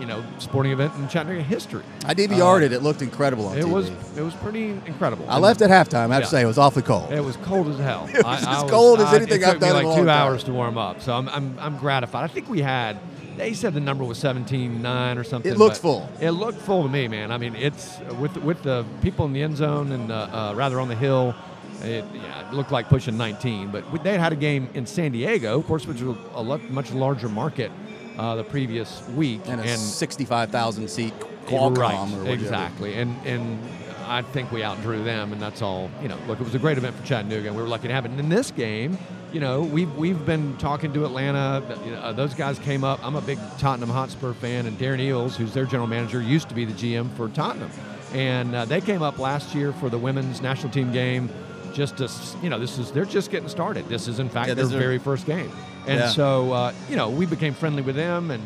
you 0.00 0.06
know, 0.06 0.24
sporting 0.38 0.72
event 0.72 0.94
in 0.96 1.08
Chattanooga 1.08 1.42
history. 1.42 1.82
I 2.04 2.14
DVR'd 2.14 2.62
it. 2.62 2.72
It 2.72 2.82
looked 2.82 3.02
incredible 3.02 3.46
on 3.46 3.58
It 3.58 3.64
TV. 3.64 3.72
was 3.72 3.88
it 4.16 4.22
was 4.22 4.34
pretty 4.34 4.70
incredible. 4.86 5.24
I 5.28 5.38
left 5.38 5.62
at 5.62 5.70
halftime. 5.70 5.94
I 5.96 6.00
have 6.02 6.10
Yeah. 6.10 6.20
to 6.20 6.26
say, 6.26 6.42
it 6.42 6.46
was 6.46 6.58
awfully 6.58 6.82
cold. 6.82 7.12
It 7.12 7.22
was 7.24 7.36
cold 7.38 7.68
as 7.68 7.78
hell. 7.78 8.08
It 8.14 8.24
was 8.24 8.44
as 8.46 8.70
cold 8.70 9.00
as 9.00 9.12
anything 9.12 9.42
it 9.42 9.46
I've 9.46 9.54
took 9.54 9.62
me 9.62 9.68
done 9.68 9.80
in 9.80 9.86
like 9.86 9.96
two 9.96 10.06
time. 10.06 10.08
hours 10.08 10.44
to 10.44 10.52
warm 10.52 10.76
up, 10.78 11.00
so 11.00 11.14
I'm, 11.14 11.28
I'm 11.28 11.56
I'm 11.60 11.76
gratified. 11.78 12.24
I 12.24 12.32
think 12.32 12.48
we 12.48 12.60
had. 12.60 12.98
They 13.36 13.52
said 13.52 13.74
the 13.74 13.80
number 13.80 14.04
was 14.04 14.22
17-9 14.22 15.16
or 15.18 15.24
something. 15.24 15.50
It 15.50 15.58
looked 15.58 15.78
full. 15.78 16.08
It 16.20 16.30
looked 16.30 16.60
full 16.60 16.84
to 16.84 16.88
me, 16.88 17.08
man. 17.08 17.32
I 17.32 17.38
mean, 17.38 17.56
it's 17.56 17.98
with 18.20 18.36
with 18.38 18.62
the 18.62 18.84
people 19.02 19.24
in 19.26 19.32
the 19.32 19.42
end 19.42 19.56
zone 19.56 19.90
and 19.92 20.12
uh, 20.12 20.28
uh, 20.32 20.54
rather 20.56 20.78
on 20.80 20.88
the 20.88 20.94
hill. 20.94 21.34
It, 21.82 22.04
yeah, 22.14 22.48
it 22.48 22.54
looked 22.54 22.70
like 22.72 22.88
pushing 22.88 23.18
19, 23.18 23.70
but 23.70 23.84
they 24.04 24.12
had 24.12 24.20
had 24.20 24.32
a 24.32 24.36
game 24.36 24.68
in 24.74 24.86
San 24.86 25.12
Diego, 25.12 25.58
of 25.58 25.66
course, 25.66 25.86
which 25.86 26.00
was 26.00 26.16
a 26.34 26.42
much 26.72 26.92
larger 26.92 27.28
market 27.28 27.70
uh, 28.18 28.36
the 28.36 28.44
previous 28.44 29.06
week, 29.10 29.40
and 29.46 29.60
a 29.60 29.76
65,000 29.76 30.88
seat 30.88 31.14
Qualcomm 31.46 31.76
right, 31.76 31.94
or 31.94 32.06
whatever. 32.06 32.30
exactly. 32.30 32.94
And 32.94 33.14
and 33.26 33.58
I 34.06 34.22
think 34.22 34.50
we 34.52 34.62
outdrew 34.62 35.02
them, 35.04 35.32
and 35.32 35.40
that's 35.40 35.62
all. 35.62 35.90
You 36.02 36.08
know, 36.08 36.18
look, 36.26 36.40
it 36.40 36.44
was 36.44 36.54
a 36.54 36.58
great 36.58 36.78
event 36.78 36.96
for 36.96 37.04
Chattanooga, 37.06 37.48
and 37.48 37.56
we 37.56 37.62
were 37.62 37.68
lucky 37.68 37.88
to 37.88 37.94
have 37.94 38.04
it. 38.04 38.10
And 38.10 38.20
in 38.20 38.28
this 38.28 38.50
game, 38.50 38.98
you 39.32 39.40
know, 39.40 39.62
we've 39.62 39.92
we've 39.96 40.24
been 40.24 40.56
talking 40.58 40.92
to 40.92 41.04
Atlanta. 41.04 41.62
You 41.84 41.92
know, 41.92 41.98
uh, 41.98 42.12
those 42.12 42.34
guys 42.34 42.58
came 42.58 42.84
up. 42.84 43.04
I'm 43.04 43.16
a 43.16 43.20
big 43.20 43.38
Tottenham 43.58 43.90
Hotspur 43.90 44.32
fan, 44.32 44.66
and 44.66 44.78
Darren 44.78 45.00
Eales, 45.00 45.34
who's 45.36 45.52
their 45.54 45.64
general 45.64 45.86
manager, 45.88 46.20
used 46.20 46.48
to 46.50 46.54
be 46.54 46.64
the 46.64 46.72
GM 46.72 47.14
for 47.16 47.28
Tottenham, 47.30 47.70
and 48.12 48.54
uh, 48.54 48.64
they 48.64 48.80
came 48.80 49.02
up 49.02 49.18
last 49.18 49.54
year 49.54 49.72
for 49.72 49.88
the 49.90 49.98
women's 49.98 50.40
national 50.40 50.72
team 50.72 50.92
game. 50.92 51.28
Just 51.72 51.96
to, 51.96 52.08
you 52.40 52.48
know, 52.50 52.58
this 52.60 52.78
is 52.78 52.92
they're 52.92 53.04
just 53.04 53.32
getting 53.32 53.48
started. 53.48 53.88
This 53.88 54.06
is 54.06 54.20
in 54.20 54.28
fact 54.28 54.46
Yeah, 54.48 54.54
their 54.54 54.66
very 54.66 54.98
first 54.98 55.26
game, 55.26 55.50
and 55.86 56.00
Yeah. 56.00 56.08
so 56.08 56.52
uh, 56.52 56.72
you 56.88 56.96
know 56.96 57.10
we 57.10 57.26
became 57.26 57.54
friendly 57.54 57.82
with 57.82 57.96
them 57.96 58.30
and. 58.30 58.42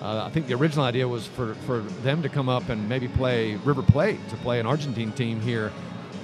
Uh, 0.00 0.24
I 0.26 0.30
think 0.30 0.48
the 0.48 0.54
original 0.54 0.84
idea 0.84 1.06
was 1.06 1.28
for, 1.28 1.54
for 1.64 1.78
them 2.02 2.22
to 2.22 2.28
come 2.28 2.48
up 2.48 2.68
and 2.70 2.88
maybe 2.88 3.06
play 3.06 3.54
River 3.54 3.82
Plate 3.82 4.18
to 4.30 4.36
play 4.38 4.58
an 4.58 4.66
Argentine 4.66 5.12
team 5.12 5.40
here. 5.40 5.70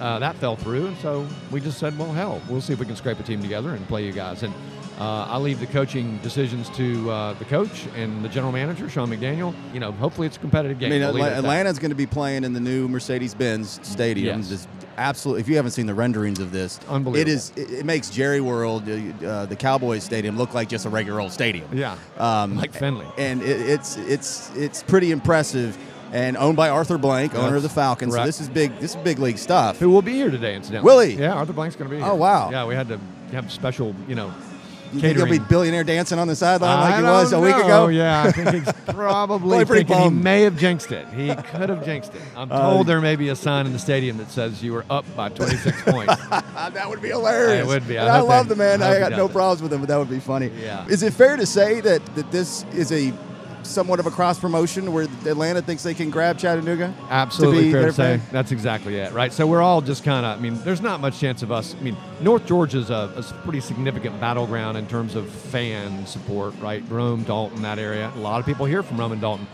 Uh, 0.00 0.18
that 0.18 0.35
fell 0.38 0.57
through, 0.57 0.88
and 0.88 0.96
so 0.98 1.24
we 1.52 1.61
just 1.61 1.78
said, 1.78 1.96
well, 1.96 2.11
hell, 2.12 2.42
we'll 2.48 2.61
see 2.61 2.72
if 2.72 2.81
we 2.81 2.87
can 2.87 2.96
scrape 2.96 3.20
a 3.20 3.22
team 3.22 3.40
together 3.40 3.76
and 3.76 3.87
play 3.87 4.04
you 4.04 4.11
guys. 4.11 4.42
And 4.42 4.52
uh, 4.98 5.26
I 5.28 5.38
leave 5.38 5.61
the 5.61 5.66
coaching 5.66 6.18
decisions 6.18 6.68
to 6.70 7.11
uh, 7.11 7.32
the 7.34 7.44
coach 7.44 7.87
and 7.96 8.24
the 8.24 8.28
general 8.28 8.52
manager, 8.52 8.88
Sean 8.88 9.08
McDaniel. 9.08 9.54
You 9.72 9.80
know, 9.80 9.92
hopefully 9.92 10.26
it's 10.26 10.37
a 10.37 10.40
competitive 10.40 10.78
game. 10.78 10.88
I 10.90 10.96
mean, 10.96 11.00
We'll 11.02 11.12
leave 11.14 11.24
Atla- 11.24 11.38
Atlanta's 11.38 11.78
going 11.78 11.90
to 11.90 11.96
be 11.96 12.06
playing 12.06 12.42
in 12.44 12.52
the 12.52 12.61
new 12.61 12.88
Mercedes-Benz 12.88 13.78
Stadium. 13.82 14.38
Yes. 14.40 14.48
Just 14.48 14.68
absolutely. 14.96 15.40
If 15.42 15.48
you 15.48 15.56
haven't 15.56 15.70
seen 15.70 15.87
the 15.87 15.94
renderings 15.94 16.40
of 16.40 16.50
this, 16.50 16.80
Unbelievable. 16.88 17.16
It 17.16 17.28
is. 17.28 17.52
It, 17.56 17.70
it 17.80 17.84
makes 17.87 18.11
Jerry 18.11 18.40
World, 18.40 18.88
uh, 18.88 19.26
uh, 19.26 19.46
the 19.46 19.56
Cowboys 19.56 20.02
Stadium, 20.02 20.37
look 20.37 20.52
like 20.54 20.68
just 20.68 20.84
a 20.84 20.88
regular 20.88 21.20
old 21.20 21.30
stadium. 21.32 21.68
Yeah, 21.72 21.96
um, 22.18 22.56
like 22.56 22.72
Finley. 22.72 23.06
and 23.16 23.40
it, 23.42 23.61
it's 23.61 23.96
it's 23.98 24.50
it's 24.56 24.82
pretty 24.82 25.11
impressive. 25.12 25.78
And 26.11 26.38
owned 26.38 26.56
by 26.56 26.70
Arthur 26.70 26.96
Blank, 26.96 27.34
owner 27.34 27.56
of 27.56 27.62
the 27.62 27.68
Falcons. 27.68 28.14
So 28.14 28.24
this 28.24 28.40
is 28.40 28.48
big. 28.48 28.74
This 28.78 28.92
is 28.96 29.02
big 29.02 29.18
league 29.18 29.37
stuff. 29.37 29.78
Who 29.78 29.90
will 29.90 30.00
be 30.00 30.14
here 30.14 30.30
today, 30.30 30.54
incidentally? 30.56 30.90
Will 30.90 31.00
he? 31.00 31.12
Yeah, 31.20 31.34
Arthur 31.34 31.52
Blank's 31.52 31.76
going 31.76 31.90
to 31.90 31.94
be 31.94 32.00
here. 32.00 32.11
Oh, 32.11 32.14
wow. 32.14 32.50
Yeah, 32.50 32.64
we 32.64 32.74
had 32.74 32.88
to 32.88 32.98
have 33.32 33.52
special, 33.52 33.94
you 34.08 34.14
know, 34.14 34.32
You 34.92 35.01
think 35.01 35.16
he'll 35.16 35.27
be 35.27 35.38
billionaire 35.38 35.85
dancing 35.85 36.18
on 36.18 36.29
the 36.29 36.37
sideline 36.37 36.81
like 36.81 36.94
I 36.94 36.96
he 36.98 37.03
was 37.03 37.33
a 37.33 37.40
week 37.40 37.57
know. 37.57 37.64
ago? 37.64 37.87
Yeah, 37.88 38.22
I 38.22 38.33
think 38.33 38.48
he's 38.64 38.72
probably 38.94 39.64
Probably 39.64 39.85
he 39.85 40.09
may 40.11 40.42
have 40.42 40.57
jinxed 40.59 40.92
it. 40.92 41.07
He 41.09 41.29
could 41.35 41.68
have 41.68 41.85
jinxed 41.85 42.14
it. 42.14 42.22
I'm 42.37 42.51
Uh, 42.51 42.61
told 42.72 42.87
there 42.87 43.01
may 43.01 43.16
be 43.16 43.29
a 43.29 43.37
sign 43.37 43.66
in 43.66 43.72
the 43.72 43.79
stadium 43.79 44.16
that 44.18 44.31
says 44.31 44.62
you 44.62 44.72
were 44.72 44.85
up 44.90 45.05
by 45.16 45.29
26 45.29 45.83
points. 45.87 46.14
that 46.29 46.88
would 46.88 47.03
be 47.03 47.09
hilarious. 47.09 47.64
It 47.64 47.66
would 47.66 47.87
be. 47.87 47.98
I 47.98 48.18
I, 48.18 48.20
love 48.20 48.48
they- 48.48 48.55
the 48.55 48.59
man. 48.59 48.83
I 48.83 48.96
I 48.96 48.98
got 49.01 49.12
no 49.12 49.27
it. 49.27 49.33
problems 49.33 49.62
with 49.62 49.72
him, 49.72 49.81
but 49.81 49.88
that 49.88 49.96
would 49.98 50.11
be 50.11 50.20
funny. 50.20 50.51
Yeah. 50.61 50.87
Is 50.88 51.03
it 51.03 51.12
fair 51.12 51.37
to 51.37 51.46
say 51.46 51.81
that, 51.81 52.05
that 52.14 52.31
this 52.31 52.64
is 52.72 52.90
a 52.92 53.12
somewhat 53.62 54.00
of 54.00 54.06
a 54.06 54.10
cross 54.10 54.38
promotion 54.38 54.92
where 54.92 55.04
Atlanta 55.26 55.60
thinks 55.62 55.82
they 55.82 55.94
can 55.94 56.10
grab 56.10 56.38
Chattanooga? 56.38 56.94
Absolutely 57.10 57.64
be 57.64 57.72
fair 57.72 57.86
to 57.86 57.92
say. 57.92 58.18
fan? 58.18 58.26
That's 58.30 58.52
exactly 58.52 58.96
it, 58.96 59.12
right? 59.12 59.32
So 59.32 59.46
we're 59.46 59.62
all 59.62 59.80
just 59.80 60.04
kind 60.04 60.24
of, 60.24 60.38
I 60.38 60.40
mean, 60.40 60.58
there's 60.62 60.80
not 60.80 61.00
much 61.00 61.18
chance 61.20 61.42
of 61.42 61.52
us. 61.52 61.74
I 61.78 61.82
mean, 61.82 61.96
North 62.20 62.46
Georgia's 62.46 62.90
a, 62.90 63.12
a 63.16 63.22
pretty 63.42 63.60
significant 63.60 64.20
battleground 64.20 64.76
in 64.78 64.86
terms 64.86 65.14
of 65.14 65.28
fan 65.28 66.06
support, 66.06 66.54
right? 66.60 66.82
Rome, 66.88 67.22
Dalton, 67.24 67.62
that 67.62 67.78
area. 67.78 68.10
A 68.14 68.18
lot 68.20 68.40
of 68.40 68.46
people 68.46 68.66
here 68.66 68.82
from 68.82 68.98
Rome 68.98 69.12
and 69.12 69.20
Dalton. 69.20 69.46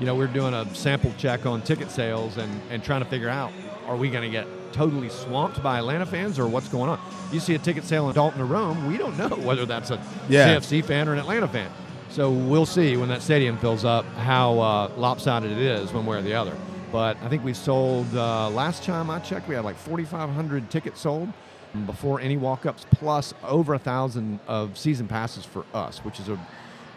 You 0.00 0.06
know, 0.06 0.14
we're 0.14 0.26
doing 0.26 0.54
a 0.54 0.72
sample 0.74 1.12
check 1.18 1.44
on 1.46 1.60
ticket 1.62 1.90
sales 1.90 2.38
and, 2.38 2.50
and 2.70 2.82
trying 2.82 3.02
to 3.04 3.08
figure 3.10 3.28
out 3.28 3.52
are 3.86 3.96
we 3.96 4.08
going 4.08 4.22
to 4.22 4.30
get 4.30 4.46
totally 4.72 5.08
swamped 5.08 5.62
by 5.62 5.78
Atlanta 5.78 6.06
fans 6.06 6.38
or 6.38 6.46
what's 6.46 6.68
going 6.68 6.88
on? 6.88 6.98
You 7.32 7.40
see 7.40 7.54
a 7.54 7.58
ticket 7.58 7.84
sale 7.84 8.08
in 8.08 8.14
Dalton 8.14 8.40
or 8.40 8.46
Rome, 8.46 8.86
we 8.86 8.96
don't 8.96 9.18
know 9.18 9.28
whether 9.44 9.66
that's 9.66 9.90
a 9.90 10.00
Yeah. 10.28 10.56
CFC 10.56 10.84
fan 10.84 11.08
or 11.08 11.12
an 11.12 11.18
Atlanta 11.18 11.48
fan. 11.48 11.70
So 12.10 12.32
we'll 12.32 12.66
see 12.66 12.96
when 12.96 13.08
that 13.10 13.22
stadium 13.22 13.56
fills 13.58 13.84
up 13.84 14.04
how 14.16 14.58
uh, 14.58 14.90
lopsided 14.96 15.52
it 15.52 15.58
is 15.58 15.92
one 15.92 16.04
way 16.06 16.18
or 16.18 16.22
the 16.22 16.34
other. 16.34 16.56
But 16.90 17.16
I 17.22 17.28
think 17.28 17.44
we 17.44 17.54
sold 17.54 18.12
uh, 18.16 18.50
last 18.50 18.82
time 18.82 19.10
I 19.10 19.20
checked, 19.20 19.48
we 19.48 19.54
had 19.54 19.64
like 19.64 19.76
4,500 19.76 20.70
tickets 20.70 21.00
sold 21.00 21.32
before 21.86 22.20
any 22.20 22.36
walk-ups, 22.36 22.84
plus 22.90 23.32
over 23.44 23.74
a 23.74 23.78
thousand 23.78 24.40
of 24.48 24.76
season 24.76 25.06
passes 25.06 25.44
for 25.44 25.64
us, 25.72 25.98
which 25.98 26.18
is 26.18 26.28
a. 26.28 26.38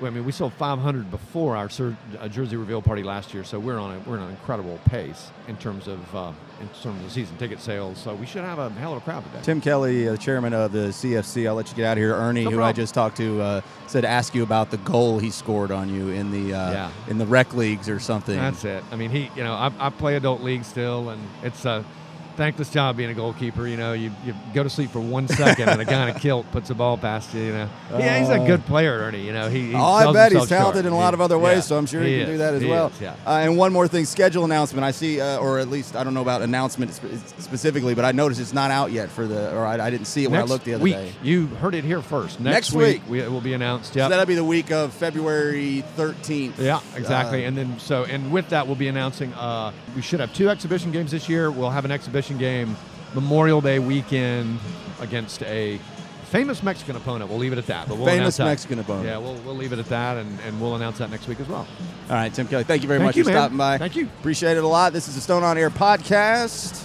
I 0.01 0.09
mean, 0.09 0.25
we 0.25 0.31
sold 0.31 0.53
500 0.53 1.09
before 1.11 1.55
our 1.55 1.69
Sur- 1.69 1.95
uh, 2.19 2.27
Jersey 2.27 2.55
reveal 2.57 2.81
party 2.81 3.03
last 3.03 3.33
year, 3.33 3.43
so 3.43 3.59
we're 3.59 3.77
on 3.77 3.95
a, 3.95 3.99
we're 4.09 4.17
on 4.17 4.23
an 4.23 4.29
incredible 4.31 4.79
pace 4.85 5.29
in 5.47 5.55
terms 5.57 5.87
of 5.87 6.15
uh, 6.15 6.31
in 6.59 6.67
terms 6.81 7.03
of 7.05 7.11
season 7.11 7.37
ticket 7.37 7.59
sales. 7.61 7.97
So 7.99 8.13
we 8.15 8.25
should 8.25 8.43
have 8.43 8.59
a 8.59 8.69
hell 8.71 8.93
of 8.93 8.97
a 8.97 9.01
crowd 9.01 9.23
today. 9.25 9.39
Tim 9.43 9.61
Kelly, 9.61 10.09
uh, 10.09 10.17
chairman 10.17 10.53
of 10.53 10.71
the 10.71 10.89
CFC, 10.89 11.47
I'll 11.47 11.55
let 11.55 11.69
you 11.69 11.75
get 11.75 11.85
out 11.85 11.93
of 11.97 12.01
here. 12.01 12.13
Ernie, 12.15 12.43
No 12.43 12.51
who 12.51 12.61
I 12.61 12.71
just 12.73 12.93
talked 12.93 13.17
to, 13.17 13.41
uh, 13.41 13.61
said 13.87 14.03
ask 14.03 14.33
you 14.35 14.43
about 14.43 14.71
the 14.71 14.77
goal 14.77 15.19
he 15.19 15.29
scored 15.29 15.71
on 15.71 15.87
you 15.93 16.09
in 16.09 16.31
the 16.31 16.53
uh, 16.53 16.71
Yeah. 16.71 16.91
in 17.07 17.17
the 17.17 17.25
rec 17.25 17.53
leagues 17.53 17.87
or 17.87 17.99
something. 17.99 18.35
That's 18.35 18.65
it. 18.65 18.83
I 18.91 18.95
mean, 18.95 19.09
he, 19.09 19.29
you 19.35 19.43
know, 19.43 19.53
I, 19.53 19.71
I 19.79 19.89
play 19.89 20.15
adult 20.15 20.41
league 20.41 20.63
still, 20.65 21.09
and 21.09 21.21
it's 21.43 21.65
a 21.65 21.85
thankless 22.35 22.69
job 22.69 22.97
being 22.97 23.09
a 23.09 23.13
goalkeeper. 23.13 23.67
You 23.67 23.77
know, 23.77 23.93
you, 23.93 24.11
you 24.25 24.33
go 24.53 24.63
to 24.63 24.69
sleep 24.69 24.91
for 24.91 24.99
one 24.99 25.27
second, 25.27 25.69
and 25.69 25.81
a 25.81 25.85
guy 25.85 26.09
in 26.09 26.15
a 26.15 26.19
kilt 26.19 26.49
puts 26.51 26.69
a 26.69 26.75
ball 26.75 26.97
past 26.97 27.33
you. 27.33 27.41
You 27.41 27.51
know, 27.53 27.69
yeah, 27.97 28.19
he's 28.19 28.29
a 28.29 28.41
Uh, 28.41 28.47
good 28.47 28.65
player, 28.65 28.93
Ernie. 28.99 29.21
You 29.25 29.33
know, 29.33 29.49
he. 29.49 29.67
he 29.69 29.75
Oh, 29.75 29.81
I 29.83 30.11
bet 30.13 30.31
he's 30.31 30.41
himself 30.41 30.49
short. 30.49 30.59
talented 30.73 30.85
in 30.85 30.93
a 30.93 30.97
lot 30.97 31.09
He- 31.11 31.15
of 31.15 31.21
other 31.21 31.37
ways, 31.37 31.55
yeah, 31.57 31.61
so 31.61 31.77
I'm 31.77 31.85
sure 31.85 32.01
he, 32.01 32.11
can 32.19 32.21
is. 32.21 32.27
do 32.29 32.37
that 32.39 32.53
as 32.55 32.63
well. 32.65 32.87
is, 32.87 33.01
yeah. 33.01 33.15
Uh, 33.25 33.31
and 33.43 33.57
one 33.57 33.71
more 33.73 33.87
thing, 33.87 34.05
schedule 34.05 34.43
announcement. 34.45 34.83
I 34.83 34.91
see, 34.91 35.21
uh, 35.21 35.37
or 35.37 35.59
at 35.59 35.69
least 35.69 35.95
I 35.95 36.03
don't 36.03 36.13
know 36.13 36.21
about 36.21 36.41
announcement 36.41 36.93
spe- 36.93 37.39
specifically, 37.39 37.93
but 37.95 38.05
I 38.05 38.11
noticed 38.11 38.39
it's 38.41 38.53
not 38.53 38.71
out 38.71 38.91
yet 38.91 39.09
for 39.09 39.27
the, 39.27 39.55
or 39.55 39.65
I, 39.65 39.79
I 39.79 39.89
didn't 39.89 40.05
see 40.07 40.23
it 40.23 40.31
when 40.31 40.39
Next 40.39 40.49
I 40.49 40.53
looked 40.53 40.65
the 40.65 40.73
other 40.75 40.83
week, 40.83 40.93
day. 40.95 41.11
you 41.21 41.47
heard 41.47 41.75
it 41.75 41.83
here 41.83 42.01
first. 42.01 42.39
Next 42.39 42.53
Next, 42.53 42.73
week. 42.73 43.01
we, 43.09 43.19
it 43.21 43.31
will 43.31 43.41
be 43.41 43.53
announced. 43.53 43.93
So 43.93 43.99
Yeah. 43.99 44.07
that'll 44.09 44.25
be 44.25 44.35
the 44.35 44.43
week 44.43 44.71
of 44.71 44.93
February 44.93 45.83
13th. 45.97 46.57
Yeah, 46.57 46.79
exactly. 46.95 47.43
Uh, 47.45 47.47
and 47.49 47.57
then 47.57 47.79
so 47.79 48.03
and 48.05 48.31
with 48.31 48.49
that 48.49 48.65
we'll 48.67 48.75
be 48.75 48.87
announcing 48.87 49.33
uh, 49.33 49.71
we 49.95 50.01
should 50.01 50.19
have 50.19 50.33
two 50.33 50.49
exhibition 50.49 50.91
games 50.91 51.11
this 51.11 51.27
year. 51.29 51.51
We'll 51.51 51.69
have 51.69 51.85
an 51.85 51.91
exhibition 51.91 52.22
game 52.31 52.75
Memorial 53.13 53.61
Day 53.61 53.79
weekend 53.79 54.59
against 54.99 55.43
a 55.43 55.79
famous 56.25 56.63
Mexican 56.63 56.95
opponent. 56.95 57.29
We'll 57.29 57.39
leave 57.39 57.51
it 57.53 57.59
at 57.59 57.67
that. 57.67 57.87
But 57.87 57.97
we'll 57.97 58.07
Famous 58.07 58.19
announce 58.19 58.37
that. 58.37 58.45
Mexican 58.45 58.79
opponent. 58.79 59.05
Yeah, 59.05 59.19
we'll, 59.19 59.35
we'll 59.45 59.55
leave 59.55 59.71
it 59.71 59.77
at 59.77 59.85
that, 59.89 60.17
and, 60.17 60.39
and 60.41 60.59
we'll 60.59 60.75
announce 60.75 60.97
that 60.97 61.11
next 61.11 61.27
week 61.27 61.39
as 61.39 61.47
well. 61.47 61.67
All 62.09 62.15
right, 62.15 62.33
Tim 62.33 62.47
Kelly, 62.47 62.63
thank 62.63 62.81
you 62.81 62.87
very 62.87 62.97
Thank 62.99 63.09
much 63.09 63.17
you, 63.17 63.23
for 63.23 63.29
man. 63.29 63.37
stopping 63.37 63.57
by. 63.57 63.77
Thank 63.77 63.95
you. 63.95 64.05
Appreciate 64.19 64.57
it 64.57 64.63
a 64.63 64.67
lot. 64.67 64.93
This 64.93 65.07
is 65.07 65.15
the 65.15 65.21
Stone 65.21 65.43
on 65.43 65.57
Air 65.57 65.69
podcast. 65.69 66.83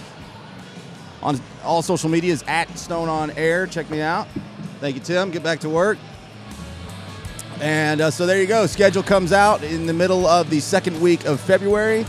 On 1.22 1.40
all 1.64 1.83
social 1.83 2.11
media 2.11 2.33
is 2.33 2.44
at 2.46 2.79
Stone 2.79 3.09
on 3.09 3.31
Air. 3.33 3.66
Check 3.66 3.88
me 3.90 4.01
out. 4.03 4.29
Thank 4.81 4.96
you, 4.96 5.01
Tim. 5.01 5.31
Get 5.31 5.42
back 5.42 5.61
to 5.61 5.68
work. 5.68 5.98
And 7.61 8.01
uh, 8.01 8.11
so 8.11 8.24
there 8.27 8.40
you 8.40 8.46
go. 8.46 8.66
Schedule 8.66 9.03
comes 9.03 9.33
out 9.33 9.64
in 9.64 9.87
the 9.87 9.92
middle 9.92 10.27
of 10.27 10.48
the 10.51 10.61
second 10.61 11.01
week 11.01 11.24
of 11.24 11.40
February. 11.40 12.07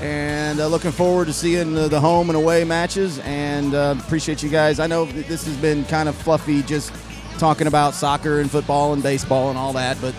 And 0.00 0.60
uh, 0.60 0.66
looking 0.66 0.92
forward 0.92 1.26
to 1.26 1.32
seeing 1.32 1.74
the, 1.74 2.00
home 2.00 2.30
and 2.30 2.36
away 2.36 2.64
matches. 2.64 3.18
And 3.20 3.74
uh, 3.74 3.94
appreciate 3.98 4.42
you 4.42 4.48
guys. 4.48 4.80
I 4.80 4.86
know 4.86 5.04
this 5.04 5.44
has 5.46 5.56
been 5.58 5.84
kind 5.84 6.08
of 6.08 6.16
fluffy, 6.16 6.62
just 6.62 6.92
talking 7.38 7.66
about 7.66 7.94
soccer 7.94 8.40
and 8.40 8.50
football 8.50 8.92
and 8.92 9.02
baseball 9.02 9.48
and 9.48 9.58
all 9.58 9.72
that, 9.72 9.98
but 10.00 10.14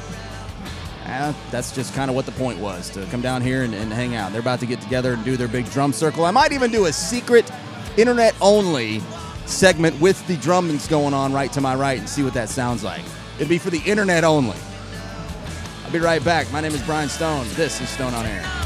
uh, 1.06 1.34
that's 1.52 1.72
just 1.74 1.94
kind 1.94 2.10
of 2.10 2.16
what 2.16 2.26
the 2.26 2.32
point 2.32 2.60
was 2.60 2.90
to 2.90 3.06
come 3.08 3.22
down 3.22 3.42
here 3.42 3.64
and, 3.64 3.76
and 3.76 3.94
hang 3.94 4.16
out. 4.16 4.32
They're 4.32 4.42
about 4.42 4.60
to 4.62 4.66
get 4.66 4.82
together 4.82 5.14
and 5.14 5.24
do 5.24 5.38
their 5.38 5.48
big 5.48 5.70
drum 5.70 5.94
circle. 5.94 6.26
I 6.26 6.32
might 6.32 6.52
even 6.52 6.72
do 6.72 6.86
a 6.86 6.94
secret 6.94 7.50
internet 7.98 8.34
only 8.42 9.02
segment 9.46 10.00
with 10.02 10.26
the 10.28 10.38
drummings 10.38 10.88
going 10.88 11.14
on 11.14 11.32
right 11.34 11.52
to 11.54 11.62
my 11.62 11.76
right 11.76 12.00
and 12.00 12.10
see 12.10 12.24
what 12.24 12.34
that 12.34 12.50
sounds 12.50 12.84
like. 12.84 13.04
It'd 13.36 13.50
be 13.50 13.58
for 13.58 13.70
the 13.70 13.82
internet 13.86 14.24
only. 14.24 14.58
I'll 15.86 15.92
be 15.92 16.00
right 16.00 16.24
back. 16.24 16.52
My 16.52 16.62
name 16.62 16.72
is 16.72 16.82
Brian 16.84 17.10
Stone. 17.10 17.46
This 17.54 17.82
is 17.82 17.90
Stone 17.90 18.14
on 18.14 18.26
Air. 18.26 18.61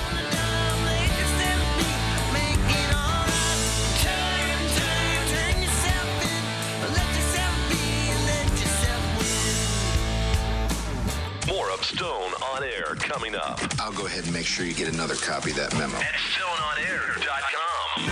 Coming 13.16 13.36
up. 13.36 13.62
I'll 13.80 13.94
go 13.94 14.08
ahead 14.08 14.26
and 14.26 14.34
make 14.34 14.46
sure 14.46 14.66
you 14.66 14.74
get 14.74 14.94
another 14.94 15.16
copy 15.16 15.52
of 15.52 15.56
that 15.56 15.74
memo. 15.76 15.96
At 15.96 16.16
StoneOnAir.com. 16.16 18.10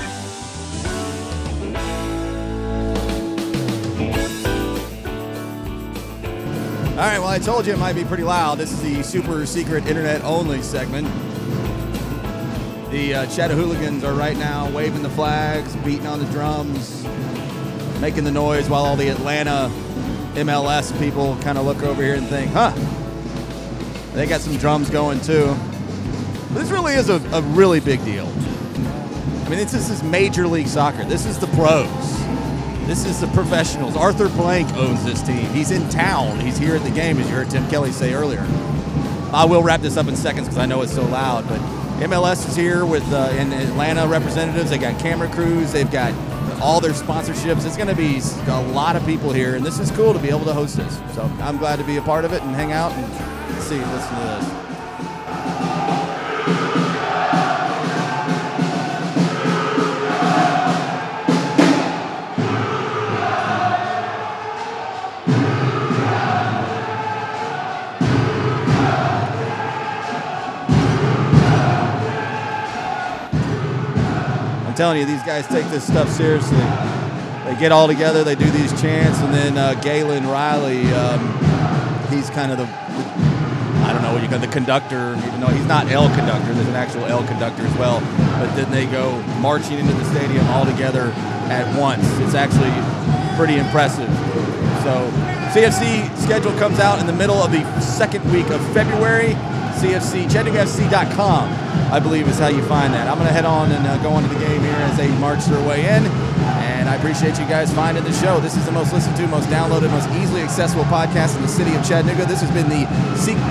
All 6.92 7.00
right, 7.00 7.20
well, 7.20 7.28
I 7.28 7.38
told 7.38 7.68
you 7.68 7.74
it 7.74 7.80
might 7.80 7.98
be 7.98 8.06
pretty 8.06 8.24
loud. 8.24 8.60
This 8.60 8.72
is 8.72 8.82
the 8.82 9.04
super 9.04 9.46
secret 9.46 9.88
internet 9.88 10.24
only 10.24 10.62
segment. 10.62 11.10
The 12.90 13.14
uh, 13.14 13.26
Chattahooligans 13.26 14.06
are 14.06 14.14
right 14.14 14.38
now 14.38 14.70
waving 14.70 15.04
the 15.04 15.10
flags, 15.10 15.76
beating 15.78 16.08
on 16.08 16.20
the 16.20 16.32
drums, 16.32 17.04
making 18.00 18.24
the 18.24 18.32
noise 18.32 18.70
while 18.70 18.86
all 18.86 18.96
the 18.96 19.10
Atlanta 19.10 19.70
MLS 20.36 20.98
people 20.98 21.36
kind 21.42 21.58
of 21.58 21.66
look 21.66 21.84
over 21.84 22.02
here 22.02 22.16
and 22.16 22.26
think, 22.28 22.54
huh, 22.54 22.72
they 24.14 24.28
got 24.28 24.42
some 24.42 24.58
drums 24.58 24.90
going 24.90 25.20
too. 25.22 25.56
This 26.52 26.70
really 26.70 26.94
is 26.94 27.10
a, 27.10 27.16
a 27.32 27.42
really 27.42 27.80
big 27.80 28.04
deal. 28.06 28.28
I 28.28 29.50
mean, 29.50 29.58
this 29.60 29.74
is 29.74 30.04
Major 30.04 30.48
League 30.48 30.68
Soccer. 30.68 31.04
This 31.04 31.26
is 31.26 31.40
the 31.40 31.48
pros. 31.48 31.90
This 32.86 33.06
is 33.06 33.20
the 33.22 33.28
professionals. 33.28 33.96
Arthur 33.96 34.30
Blank 34.30 34.72
owns 34.76 35.04
this 35.04 35.22
team. 35.22 35.46
He's 35.52 35.72
in 35.72 35.90
town. 35.90 36.40
He's 36.40 36.58
here 36.58 36.76
at 36.76 36.84
the 36.84 36.92
game, 36.92 37.18
as 37.18 37.28
you 37.28 37.36
heard 37.36 37.50
Tim 37.50 37.68
Kelly 37.70 37.92
say 37.92 38.14
earlier. 38.14 38.46
I 39.34 39.46
will 39.46 39.64
wrap 39.64 39.82
this 39.82 39.98
up 39.98 40.08
in 40.08 40.16
seconds 40.16 40.48
because 40.48 40.60
I 40.60 40.68
know 40.68 40.82
it's 40.84 40.94
so 40.94 41.04
loud, 41.06 41.48
but 41.48 41.60
MLS 42.08 42.48
is 42.48 42.56
here 42.56 42.86
with 42.86 43.04
uh, 43.12 43.30
and 43.32 43.52
Atlanta 43.54 44.08
representatives. 44.08 44.70
They 44.70 44.78
got 44.78 45.00
camera 45.00 45.30
crews. 45.30 45.72
They've 45.72 45.90
got 45.90 46.14
all 46.62 46.80
their 46.80 46.92
sponsorships. 46.92 47.66
It's 47.66 47.78
going 47.78 47.90
to 47.90 47.96
be 47.96 48.22
a 48.48 48.62
lot 48.74 48.96
of 48.96 49.06
people 49.06 49.32
here, 49.32 49.56
and 49.56 49.66
this 49.66 49.80
is 49.80 49.90
cool 49.92 50.14
to 50.14 50.20
be 50.20 50.30
able 50.30 50.46
to 50.46 50.54
host 50.54 50.78
this. 50.78 50.98
So 51.16 51.24
I'm 51.40 51.58
glad 51.58 51.80
to 51.80 51.86
be 51.86 51.98
a 51.98 52.02
part 52.02 52.26
of 52.26 52.34
it 52.34 52.42
and 52.44 52.54
hang 52.54 52.74
out 52.74 52.92
and 52.92 53.33
see, 53.74 53.80
listen 53.80 54.16
to 54.16 54.24
this. 54.24 54.50
I'm 74.68 74.76
telling 74.76 75.00
you, 75.00 75.06
these 75.06 75.24
guys 75.24 75.48
take 75.48 75.66
this 75.68 75.86
stuff 75.86 76.10
seriously. 76.10 76.58
They 77.46 77.56
get 77.60 77.72
all 77.72 77.88
together, 77.88 78.24
they 78.24 78.36
do 78.36 78.50
these 78.52 78.80
chants, 78.80 79.20
and 79.20 79.34
then 79.34 79.58
uh, 79.58 79.74
Galen 79.82 80.28
Riley, 80.28 80.86
um, 80.94 82.08
he's 82.10 82.30
kind 82.30 82.52
of 82.52 82.58
the, 82.60 82.66
don't 82.66 83.33
you 84.22 84.28
call 84.28 84.40
the 84.40 84.48
conductor, 84.48 85.16
even 85.26 85.40
though 85.40 85.48
he's 85.48 85.66
not 85.66 85.90
L 85.90 86.08
conductor, 86.16 86.54
there's 86.54 86.68
an 86.68 86.76
actual 86.76 87.06
L 87.06 87.26
conductor 87.26 87.64
as 87.64 87.78
well. 87.78 88.00
But 88.40 88.54
then 88.56 88.70
they 88.72 88.86
go 88.86 89.22
marching 89.40 89.80
into 89.80 89.94
the 89.94 90.06
stadium 90.06 90.46
all 90.48 90.66
together 90.66 91.12
at 91.50 91.66
once. 91.80 92.04
It's 92.20 92.36
actually 92.36 92.74
pretty 93.38 93.58
impressive. 93.58 94.10
So 94.84 95.10
CFC 95.54 96.16
schedule 96.18 96.52
comes 96.58 96.80
out 96.80 97.00
in 97.00 97.08
the 97.08 97.14
middle 97.14 97.38
of 97.38 97.52
the 97.52 97.64
second 97.80 98.30
week 98.32 98.50
of 98.50 98.62
February. 98.74 99.36
CFC, 99.80 100.26
ChattanoogaFC.com, 100.30 101.50
I 101.92 102.00
believe 102.00 102.28
is 102.28 102.40
how 102.40 102.48
you 102.48 102.64
find 102.64 102.94
that. 102.94 103.08
I'm 103.08 103.18
going 103.18 103.28
to 103.28 103.34
head 103.34 103.46
on 103.46 103.72
and 103.72 103.86
uh, 103.86 104.02
go 104.02 104.12
on 104.12 104.24
to 104.24 104.30
the 104.30 104.40
game 104.40 104.62
here 104.62 104.72
as 104.72 104.98
they 104.98 105.10
march 105.18 105.44
their 105.46 105.68
way 105.68 105.82
in. 105.82 106.04
And 106.84 106.90
I 106.90 106.96
appreciate 106.96 107.40
you 107.40 107.46
guys 107.46 107.74
finding 107.74 108.04
the 108.04 108.12
show. 108.12 108.42
This 108.42 108.58
is 108.58 108.66
the 108.66 108.72
most 108.74 108.92
listened 108.92 109.16
to, 109.16 109.26
most 109.26 109.48
downloaded, 109.48 109.90
most 109.90 110.10
easily 110.22 110.42
accessible 110.42 110.84
podcast 110.84 111.38
in 111.38 111.42
the 111.42 111.48
city 111.48 111.74
of 111.76 111.88
Chattanooga. 111.88 112.26
This 112.26 112.42
has 112.42 112.52
been 112.52 112.68
the 112.68 112.86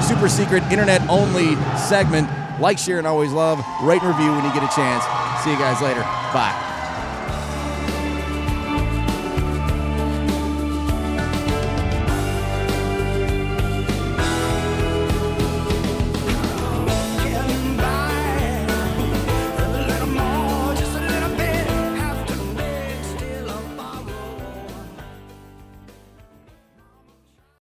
super 0.03 0.29
secret 0.29 0.62
internet 0.64 1.01
only 1.09 1.57
segment. 1.79 2.29
Like, 2.61 2.77
share, 2.77 2.99
and 2.99 3.07
always 3.07 3.33
love. 3.33 3.64
Rate 3.83 4.03
and 4.03 4.14
review 4.14 4.33
when 4.33 4.45
you 4.45 4.53
get 4.53 4.62
a 4.62 4.77
chance. 4.77 5.03
See 5.42 5.51
you 5.51 5.57
guys 5.57 5.81
later. 5.81 6.03
Bye. 6.35 6.72